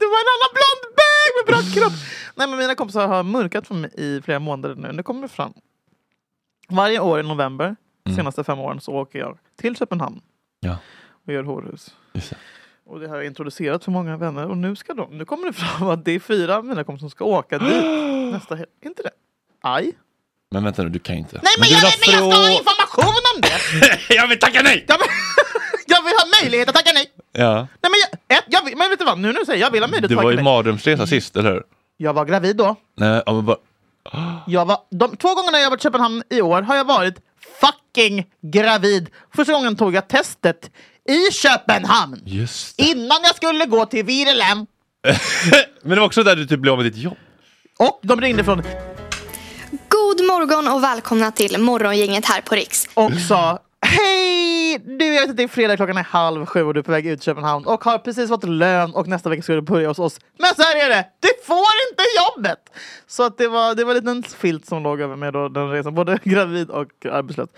Du 0.00 0.06
var 0.06 0.20
en 0.24 0.32
annan 0.36 0.52
blond 0.56 0.82
bög 0.96 1.05
med 1.36 1.46
bra 1.54 1.62
kropp. 1.74 1.92
Nej 2.34 2.48
men 2.48 2.58
mina 2.58 2.74
kompisar 2.74 3.06
har 3.08 3.22
mörkat 3.22 3.66
för 3.66 3.74
mig 3.74 3.90
i 3.96 4.20
flera 4.24 4.38
månader 4.38 4.74
nu. 4.74 4.92
Nu 4.92 5.02
kommer 5.02 5.22
det 5.22 5.28
fram. 5.28 5.52
Varje 6.68 7.00
år 7.00 7.20
i 7.20 7.22
november, 7.22 7.76
Mm. 8.06 8.16
senaste 8.16 8.44
fem 8.44 8.58
åren, 8.58 8.80
så 8.80 8.92
åker 8.92 9.18
jag 9.18 9.38
till 9.60 9.76
Köpenhamn 9.76 10.20
Ja. 10.60 10.76
och 11.26 11.32
gör 11.32 11.42
hårhus. 11.42 11.94
Och 12.86 13.00
det 13.00 13.08
har 13.08 13.16
jag 13.16 13.26
introducerat 13.26 13.84
för 13.84 13.90
många 13.90 14.16
vänner 14.16 14.46
och 14.46 14.56
nu 14.56 14.76
ska 14.76 14.94
de, 14.94 15.18
nu 15.18 15.24
kommer 15.24 15.46
det 15.46 15.52
fram 15.52 15.88
att 15.88 16.04
det 16.04 16.12
är 16.12 16.20
fyra 16.20 16.56
av 16.56 16.64
mina 16.64 16.84
kompisar 16.84 17.02
som 17.02 17.10
ska 17.10 17.24
åka 17.24 17.58
dit 17.58 17.84
nästa 18.32 18.54
helg. 18.56 18.68
Inte 18.84 19.02
det? 19.02 19.10
Aj. 19.62 19.92
Men 20.50 20.64
vänta 20.64 20.82
nu, 20.82 20.88
du 20.88 20.98
kan 20.98 21.16
inte. 21.16 21.40
Nej 21.42 21.52
men, 21.58 21.68
du 21.68 21.74
jag, 21.74 21.82
la 21.82 21.88
men 22.00 22.14
jag 22.24 22.32
ska 22.32 22.40
ha 22.42 22.50
information 22.58 23.22
om 23.34 23.40
det! 23.40 24.14
jag 24.14 24.28
vill 24.28 24.38
tacka 24.38 24.62
nej! 24.62 24.84
Jag 24.88 24.98
vill, 24.98 25.08
jag 25.86 26.02
vill 26.04 26.12
ha 26.14 26.26
möjlighet 26.42 26.68
att 26.68 26.74
tacka 26.74 26.90
nej! 26.94 27.12
Ja. 27.38 27.54
Nej 27.54 27.66
men, 27.82 27.92
jag, 28.28 28.38
ett, 28.38 28.44
jag 28.48 28.78
men 28.78 28.90
vet 28.90 28.98
du 28.98 29.04
vad, 29.04 29.18
nu 29.18 29.32
när 29.32 29.40
du 29.40 29.46
säger 29.46 29.60
jag 29.60 29.70
vill 29.70 29.82
ha 29.82 29.88
möjlighet 29.88 30.08
Du 30.08 30.14
var 30.14 30.30
ju 30.30 30.42
mardrömsresa 30.42 31.06
sist, 31.06 31.36
eller 31.36 31.52
hur? 31.52 31.62
Jag 31.96 32.12
var 32.14 32.24
gravid 32.24 32.56
då. 32.56 32.76
Nej, 32.96 33.22
ja, 33.26 33.32
men 33.32 33.44
bara... 33.44 33.56
Jag 34.46 34.64
var, 34.66 34.78
de 34.90 35.16
två 35.16 35.34
gångerna 35.34 35.58
jag 35.58 35.70
varit 35.70 35.80
i 35.80 35.82
Köpenhamn 35.82 36.22
i 36.30 36.40
år 36.42 36.62
har 36.62 36.76
jag 36.76 36.84
varit 36.84 37.14
fucking 37.60 38.26
gravid. 38.52 39.08
Första 39.36 39.52
gången 39.52 39.76
tog 39.76 39.94
jag 39.94 40.08
testet 40.08 40.70
i 41.08 41.32
Köpenhamn. 41.32 42.20
Just 42.24 42.80
Innan 42.80 43.18
jag 43.22 43.36
skulle 43.36 43.66
gå 43.66 43.86
till 43.86 44.04
Virelem. 44.04 44.58
Men 45.82 45.90
det 45.90 46.00
var 46.00 46.06
också 46.06 46.22
där 46.22 46.36
du 46.36 46.46
typ 46.46 46.60
blev 46.60 46.72
av 46.72 46.78
med 46.78 46.86
ditt 46.86 46.96
jobb. 46.96 47.16
Och 47.78 48.00
de 48.02 48.20
ringde 48.20 48.44
från 48.44 48.62
God 49.88 50.26
morgon 50.26 50.68
och 50.68 50.82
välkomna 50.82 51.30
till 51.30 51.60
Morgongänget 51.60 52.26
här 52.26 52.40
på 52.40 52.54
Riks. 52.54 52.88
och 52.94 53.12
sa 53.28 53.58
Hej! 53.86 54.45
Du, 54.84 55.04
jag 55.04 55.20
vet 55.20 55.30
att 55.30 55.36
det 55.36 55.42
är 55.42 55.48
fredag, 55.48 55.76
klockan 55.76 55.96
är 55.96 56.02
halv 56.02 56.46
sju 56.46 56.62
och 56.62 56.74
du 56.74 56.80
är 56.80 56.84
på 56.84 56.92
väg 56.92 57.06
ut 57.06 57.20
till 57.20 57.24
Köpenhamn 57.24 57.66
och 57.66 57.84
har 57.84 57.98
precis 57.98 58.28
fått 58.28 58.44
lön 58.44 58.94
och 58.94 59.08
nästa 59.08 59.30
vecka 59.30 59.42
ska 59.42 59.52
du 59.52 59.60
börja 59.60 59.88
hos 59.88 59.98
oss. 59.98 60.20
Men 60.38 60.54
så 60.54 60.62
här 60.62 60.86
är 60.86 60.88
det! 60.88 61.06
Du 61.20 61.28
får 61.46 61.66
inte 61.90 62.02
jobbet! 62.20 62.58
Så 63.06 63.22
att 63.22 63.38
det 63.38 63.48
var, 63.48 63.74
det 63.74 63.84
var 63.84 63.94
en 63.94 63.96
liten 63.96 64.22
filt 64.22 64.66
som 64.66 64.82
låg 64.82 65.00
över 65.00 65.16
mig 65.16 65.32
då 65.32 65.48
den 65.48 65.70
resan, 65.70 65.94
både 65.94 66.18
gravid 66.24 66.70
och 66.70 67.06
arbetslös. 67.10 67.48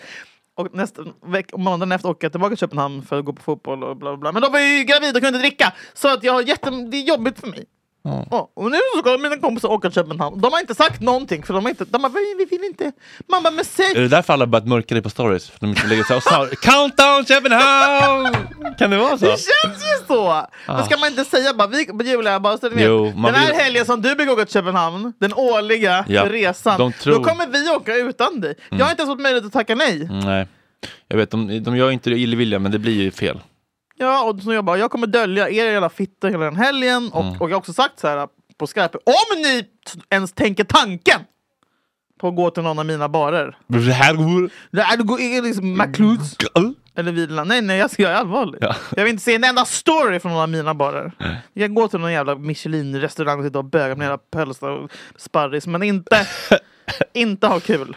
Och 0.56 0.74
nästa 0.74 1.02
veck, 1.26 1.56
måndagen 1.56 1.92
efter 1.92 2.08
åker 2.08 2.24
jag 2.24 2.32
tillbaka 2.32 2.50
till 2.50 2.58
Köpenhamn 2.58 3.02
för 3.02 3.18
att 3.18 3.24
gå 3.24 3.32
på 3.32 3.42
fotboll 3.42 3.84
och 3.84 3.96
bla 3.96 4.10
bla 4.10 4.16
bla. 4.16 4.32
Men 4.32 4.42
då 4.42 4.48
var 4.48 4.58
jag 4.58 4.78
ju 4.78 4.84
gravid 4.84 5.16
och 5.16 5.22
kunde 5.22 5.28
inte 5.28 5.38
dricka. 5.38 5.72
Så 5.94 6.08
att 6.08 6.24
jag 6.24 6.32
har 6.32 6.42
jätte, 6.42 6.70
det 6.70 6.96
är 6.96 7.02
jobbigt 7.02 7.40
för 7.40 7.46
mig. 7.46 7.64
Ja, 8.30 8.50
och 8.56 8.70
nu 8.70 8.78
så 8.94 8.98
ska 9.00 9.18
mina 9.18 9.36
kompisar 9.36 9.68
åka 9.68 9.88
till 9.88 9.94
Köpenhamn. 9.94 10.40
De 10.40 10.52
har 10.52 10.60
inte 10.60 10.74
sagt 10.74 11.00
någonting 11.00 11.42
för 11.42 11.54
de 11.54 11.64
har 11.64 11.70
inte, 11.70 11.84
de 11.84 12.02
bara, 12.02 12.08
vi, 12.12 12.34
vi 12.38 12.44
vill 12.56 12.64
inte. 12.64 12.92
Bara, 13.28 13.50
men 13.50 13.64
säg! 13.64 13.86
Är 13.96 14.00
det 14.00 14.08
därför 14.08 14.32
alla 14.32 14.46
börjat 14.46 14.66
mörka 14.68 14.94
dig 14.94 15.02
på 15.02 15.10
stories? 15.10 15.50
För 15.50 15.60
de 15.60 15.70
inte 15.70 15.86
lägger 15.86 16.04
så 16.04 16.14
här, 16.30 16.46
Countdown 16.46 17.24
Köpenhamn! 17.26 18.36
Kan 18.78 18.90
det 18.90 18.96
vara 18.96 19.18
så? 19.18 19.24
Det 19.24 19.30
känns 19.30 19.82
ju 19.84 20.06
så! 20.06 20.46
Men 20.66 20.84
ska 20.84 20.96
man 20.96 21.08
inte 21.08 21.24
säga 21.24 21.54
bara, 21.54 21.68
vi, 21.68 22.10
Julia, 22.10 22.40
bara 22.40 22.58
så 22.58 22.68
du 22.68 22.74
vet, 22.74 22.84
Jo, 22.84 23.04
den 23.04 23.24
här 23.34 23.46
vill- 23.46 23.56
helgen 23.56 23.86
som 23.86 24.02
du 24.02 24.14
brukar 24.14 24.32
åka 24.32 24.44
till 24.44 24.52
Köpenhamn, 24.54 25.12
den 25.20 25.32
årliga 25.34 26.04
Ja, 26.08 26.26
resan, 26.30 26.78
de 26.78 26.92
tror- 26.92 27.14
då 27.14 27.24
kommer 27.24 27.46
vi 27.46 27.68
åka 27.70 27.94
utan 27.96 28.40
dig. 28.40 28.54
Jag 28.70 28.78
har 28.84 28.90
inte 28.90 29.02
ens 29.02 29.12
fått 29.12 29.20
möjlighet 29.22 29.46
att 29.46 29.52
tacka 29.52 29.74
nej. 29.74 30.02
Mm, 30.02 30.18
Nej. 30.20 30.46
Jag 31.08 31.16
vet, 31.16 31.30
de, 31.30 31.62
de 31.64 31.76
gör 31.76 31.90
inte 31.90 32.10
det 32.10 32.18
illvilja 32.18 32.58
men 32.58 32.72
det 32.72 32.78
blir 32.78 33.02
ju 33.02 33.10
fel. 33.10 33.40
Ja, 33.98 34.24
och 34.24 34.42
så 34.42 34.52
jag 34.52 34.64
bara, 34.64 34.78
jag 34.78 34.90
kommer 34.90 35.06
dölja 35.06 35.48
er 35.50 35.66
jävla 35.72 35.88
fitta 35.88 36.28
hela 36.28 36.44
den 36.44 36.56
helgen. 36.56 37.10
Och, 37.12 37.24
Mm. 37.24 37.40
och 37.40 37.50
jag 37.50 37.54
har 37.54 37.58
också 37.58 37.72
sagt 37.72 37.98
så 37.98 38.08
här 38.08 38.28
på 38.58 38.66
Skype, 38.66 38.98
om 39.04 39.42
ni 39.42 39.64
ens 40.10 40.32
tänker 40.32 40.64
tanken 40.64 41.20
på 42.20 42.28
att 42.28 42.36
gå 42.36 42.50
till 42.50 42.62
någon 42.62 42.78
av 42.78 42.86
mina 42.86 43.08
barer. 43.08 43.56
Det 43.66 43.78
här 43.92 44.14
går... 44.14 44.50
Det 44.70 44.80
är, 44.80 44.96
det 44.96 45.02
går 45.02 45.42
liksom 45.42 45.72
McLuds. 45.72 46.36
Eller 46.94 47.12
Vila. 47.12 47.44
Nej, 47.44 47.62
nej, 47.62 47.78
jag, 47.78 48.00
är 48.00 48.14
allvarlig. 48.14 48.58
Ja. 48.60 48.74
Jag 48.96 49.04
vill 49.04 49.10
inte 49.12 49.24
se 49.24 49.34
en 49.34 49.44
enda 49.44 49.64
story 49.64 50.20
från 50.20 50.32
någon 50.32 50.40
av 50.42 50.48
mina 50.48 50.74
barer. 50.74 51.12
Jag 51.52 51.74
går 51.74 51.88
till 51.88 51.98
någon 52.00 52.12
jävla 52.12 52.34
Michelin-restaurang 52.34 53.38
och 53.38 53.44
sitter 53.44 53.58
och 53.58 53.64
bögar 53.64 53.96
med 53.96 54.06
hela 54.06 54.18
pölsa 54.18 54.70
och 54.70 54.90
sparris, 55.16 55.66
men 55.66 55.82
inte, 55.82 56.26
inte 57.12 57.46
ha 57.46 57.60
kul. 57.60 57.96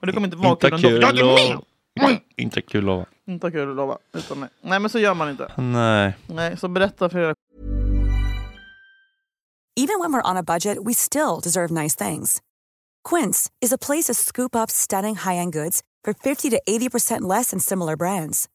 Och 0.00 0.06
det 0.06 0.12
kommer 0.12 0.26
inte 0.26 0.36
vara 0.36 0.50
Inte 0.50 0.70
kul 0.70 1.04
ändå. 1.04 1.18
Jag 1.18 1.40
är 1.40 2.08
med! 2.08 2.18
Inte 2.36 2.60
kul 2.62 2.84
lova. 2.84 3.04
Inte 3.26 3.50
kul 3.50 3.70
att 3.70 3.76
lova. 3.76 3.98
Utan 4.12 4.40
nej. 4.40 4.48
nej, 4.60 4.80
men 4.80 4.90
så 4.90 4.98
gör 4.98 5.14
man 5.14 5.30
inte. 5.30 5.52
Nej. 5.56 6.16
Nej, 6.26 6.56
så 6.56 6.68
berätta 6.68 7.08
för 7.08 7.18
era 7.18 7.34
Even 9.78 10.00
when 10.00 10.10
we're 10.12 10.30
on 10.30 10.36
a 10.36 10.42
budget, 10.42 10.78
we 10.84 10.94
still 10.94 11.40
deserve 11.42 11.70
nice 11.70 11.94
things. 11.94 12.40
Quince 13.04 13.50
is 13.60 13.72
a 13.72 13.78
place 13.78 14.04
to 14.06 14.14
scoop 14.14 14.56
up 14.56 14.70
stunning 14.70 15.16
high-end 15.16 15.52
goods 15.52 15.82
for 16.02 16.14
50 16.14 16.50
to 16.50 16.62
80% 16.66 17.20
less 17.20 17.50
than 17.50 17.60
similar 17.60 17.96
brands. 17.96 18.48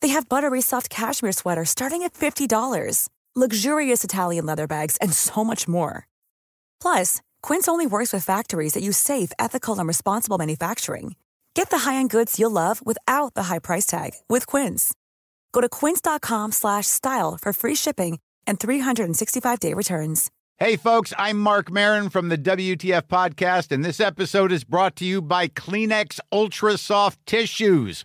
They 0.00 0.08
have 0.08 0.28
buttery 0.28 0.62
soft 0.62 0.88
cashmere 0.88 1.32
sweaters 1.32 1.68
starting 1.70 2.02
at 2.02 2.14
$50, 2.14 3.08
luxurious 3.36 4.04
Italian 4.04 4.46
leather 4.46 4.66
bags, 4.66 4.96
and 5.02 5.12
so 5.12 5.44
much 5.44 5.68
more. 5.68 6.06
Plus, 6.80 7.20
Quince 7.42 7.68
only 7.68 7.86
works 7.86 8.12
with 8.12 8.24
factories 8.24 8.72
that 8.72 8.82
use 8.82 8.96
safe, 8.96 9.32
ethical, 9.38 9.78
and 9.78 9.86
responsible 9.86 10.38
manufacturing. 10.38 11.16
Get 11.58 11.70
the 11.70 11.90
high-end 11.90 12.10
goods 12.10 12.38
you'll 12.38 12.52
love 12.52 12.86
without 12.86 13.34
the 13.34 13.48
high 13.50 13.58
price 13.58 13.84
tag 13.84 14.12
with 14.28 14.46
Quince. 14.46 14.94
Go 15.50 15.60
to 15.60 15.68
quince.com 15.68 16.52
slash 16.52 16.86
style 16.86 17.36
for 17.36 17.52
free 17.52 17.74
shipping 17.74 18.20
and 18.46 18.60
365-day 18.60 19.74
returns. 19.74 20.30
Hey, 20.58 20.76
folks, 20.76 21.12
I'm 21.18 21.36
Mark 21.36 21.68
Marin 21.68 22.10
from 22.10 22.28
the 22.28 22.38
WTF 22.38 23.08
Podcast, 23.08 23.72
and 23.72 23.84
this 23.84 23.98
episode 23.98 24.52
is 24.52 24.62
brought 24.62 24.94
to 24.96 25.04
you 25.04 25.20
by 25.20 25.48
Kleenex 25.48 26.20
Ultra 26.30 26.78
Soft 26.78 27.18
Tissues, 27.26 28.04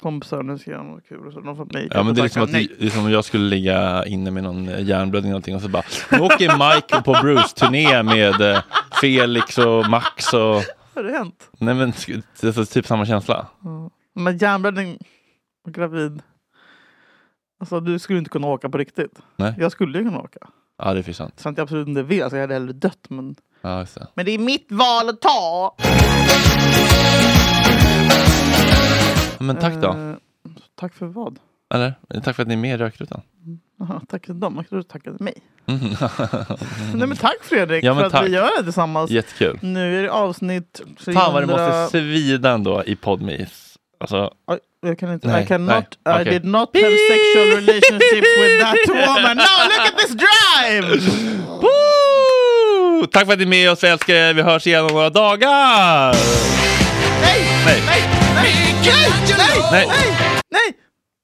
Kompisar, 0.00 0.42
nu 0.42 0.58
ska 0.58 0.70
jag 0.70 0.78
göra 0.78 0.90
något 0.90 1.08
kul. 1.08 1.32
Så 1.32 1.40
de 1.40 1.56
får 1.56 1.64
mig 1.64 1.88
Ja 1.90 2.02
men 2.02 2.14
det 2.14 2.20
är 2.20 2.22
liksom 2.22 2.42
att 2.42 2.52
det 2.52 2.68
är 2.80 2.90
som 2.90 3.04
om 3.04 3.10
jag 3.10 3.24
skulle 3.24 3.44
ligga 3.44 4.04
inne 4.06 4.30
med 4.30 4.42
någon 4.42 4.68
eh, 4.68 4.82
hjärnblödning 4.82 5.30
eller 5.30 5.32
någonting 5.32 5.54
och 5.56 5.62
så 5.62 5.68
bara 5.68 5.82
Nu 6.12 6.18
åker 6.18 6.74
Mike 6.74 7.02
på 7.02 7.12
Bruce-turné 7.12 8.02
med 8.02 8.40
eh, 8.40 8.62
Felix 9.00 9.58
och 9.58 9.90
Max 9.90 10.32
och 10.34 10.62
Har 10.94 11.02
det 11.02 11.12
hänt? 11.12 11.50
Nej 11.58 11.74
men 11.74 11.92
det 12.40 12.48
är 12.48 12.52
så 12.52 12.64
typ 12.64 12.86
samma 12.86 13.06
känsla. 13.06 13.46
Ja. 13.62 13.90
Men 14.14 14.38
hjärnblödning 14.38 14.98
och 15.66 15.72
gravid. 15.72 16.22
Alltså 17.60 17.80
du 17.80 17.98
skulle 17.98 18.18
inte 18.18 18.30
kunna 18.30 18.46
åka 18.46 18.68
på 18.68 18.78
riktigt. 18.78 19.18
Nej. 19.36 19.54
Jag 19.58 19.72
skulle 19.72 19.98
ju 19.98 20.04
kunna 20.04 20.20
åka. 20.20 20.38
Ja 20.78 20.94
det 20.94 20.98
är 20.98 21.02
för 21.02 21.12
sant. 21.12 21.34
Så 21.40 21.48
att 21.48 21.56
jag 21.56 21.62
absolut 21.62 21.88
inte 21.88 22.02
vill. 22.02 22.22
Alltså, 22.22 22.36
jag 22.36 22.42
hade 22.42 22.54
hellre 22.54 22.72
dött. 22.72 23.06
Men... 23.08 23.34
Ja, 23.60 23.86
det. 23.94 24.06
men 24.14 24.26
det 24.26 24.32
är 24.32 24.38
mitt 24.38 24.66
val 24.72 25.08
att 25.08 25.20
ta. 25.20 25.76
Men 29.40 29.56
tack 29.56 29.74
då. 29.74 29.88
Eh, 29.88 30.14
tack 30.80 30.94
för 30.94 31.06
vad? 31.06 31.38
Eller? 31.74 31.94
Tack 32.24 32.36
för 32.36 32.42
att 32.42 32.48
ni 32.48 32.54
är 32.54 32.58
med 32.58 32.74
i 32.74 32.76
Rökrutan. 32.76 33.20
Jaha, 33.78 34.00
tack 34.08 34.26
för 34.26 34.34
dem. 34.34 34.54
Jag 34.56 34.68
trodde 34.68 34.82
du 34.84 34.88
tackade 34.88 35.24
mig. 35.24 35.34
Mm. 35.66 35.80
Nej 36.94 37.06
men 37.08 37.16
tack 37.16 37.36
Fredrik 37.42 37.84
Ja, 37.84 37.94
men 37.94 38.00
för 38.00 38.06
att 38.06 38.12
tack. 38.12 38.26
vi 38.26 38.30
gör 38.32 38.58
det 38.58 38.64
tillsammans. 38.64 39.10
Jättekul. 39.10 39.58
Nu 39.62 39.98
är 39.98 40.02
det 40.02 40.10
avsnitt 40.10 40.80
300... 41.04 41.20
Fan 41.20 41.32
vad 41.32 41.42
det 41.42 41.46
måste 41.46 41.88
svida 41.90 42.50
ändå 42.50 42.84
i 42.86 42.96
Podme. 42.96 43.46
Alltså, 44.00 44.30
Jag 44.82 44.98
kan 44.98 45.12
inte, 45.12 45.28
Nej, 45.28 45.44
I 45.44 45.46
cannot, 45.46 45.98
nej, 46.04 46.20
I 46.20 46.24
did 46.30 46.44
not 46.44 46.76
have 46.76 46.96
sexual 47.10 47.46
relationships 47.48 48.28
with 48.38 48.60
that 48.64 48.76
woman. 48.88 49.36
No, 49.36 49.64
look 49.64 49.86
at 49.86 49.98
this 49.98 50.16
drive! 50.16 51.00
Tack 53.12 53.26
för 53.26 53.32
att 53.32 53.38
ni 53.38 53.44
är 53.44 53.48
med 53.48 53.70
oss, 53.70 53.84
vi 53.84 53.88
älskar 53.88 54.14
er. 54.14 54.34
Vi 54.34 54.42
hörs 54.42 54.66
igen 54.66 54.84
om 54.84 54.92
några 54.92 55.10
dagar. 55.10 56.14
Nej! 57.22 57.46
Nej. 57.66 57.82
Nej! 57.86 58.09
Nej! 58.84 59.12
Nej! 59.72 59.86
Nej. 60.50 60.72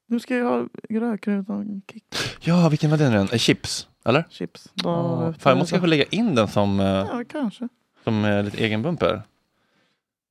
Nu 0.08 0.20
ska 0.20 0.36
jag 0.36 0.44
ha 0.44 0.66
rödkrutan 0.90 1.82
kick. 1.92 2.04
Ja, 2.40 2.68
vilken 2.68 2.90
var 2.90 2.98
den 2.98 3.12
nu? 3.12 3.18
Eh, 3.32 3.38
Chips, 3.38 3.88
eller? 4.04 4.24
Chips. 4.30 4.68
Ja, 4.74 4.82
Då- 4.82 5.34
fan, 5.40 5.50
jag 5.50 5.58
måste 5.58 5.72
kanske 5.72 5.86
lägga 5.86 6.04
in 6.04 6.34
den 6.34 6.48
som, 6.48 6.80
eh, 6.80 6.86
Ja, 6.86 7.22
kanske. 7.32 7.68
som 8.04 8.24
eh, 8.24 8.42
lite 8.44 8.58
egen 8.64 8.82
bumper. 8.82 9.22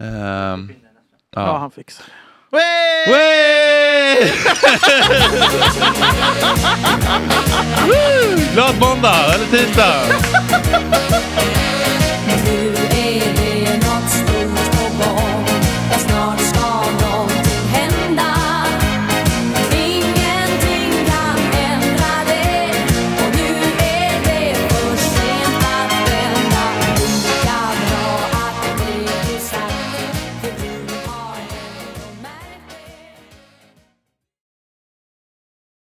Ehm, 0.04 0.74
Ja, 1.36 1.58
han 1.58 1.72
fixar 1.72 2.06
det. 2.06 2.12
Wey! 3.12 4.26
Glad 8.54 8.80
måndag, 8.80 9.34
eller 9.34 9.46
tisdag! 9.46 10.02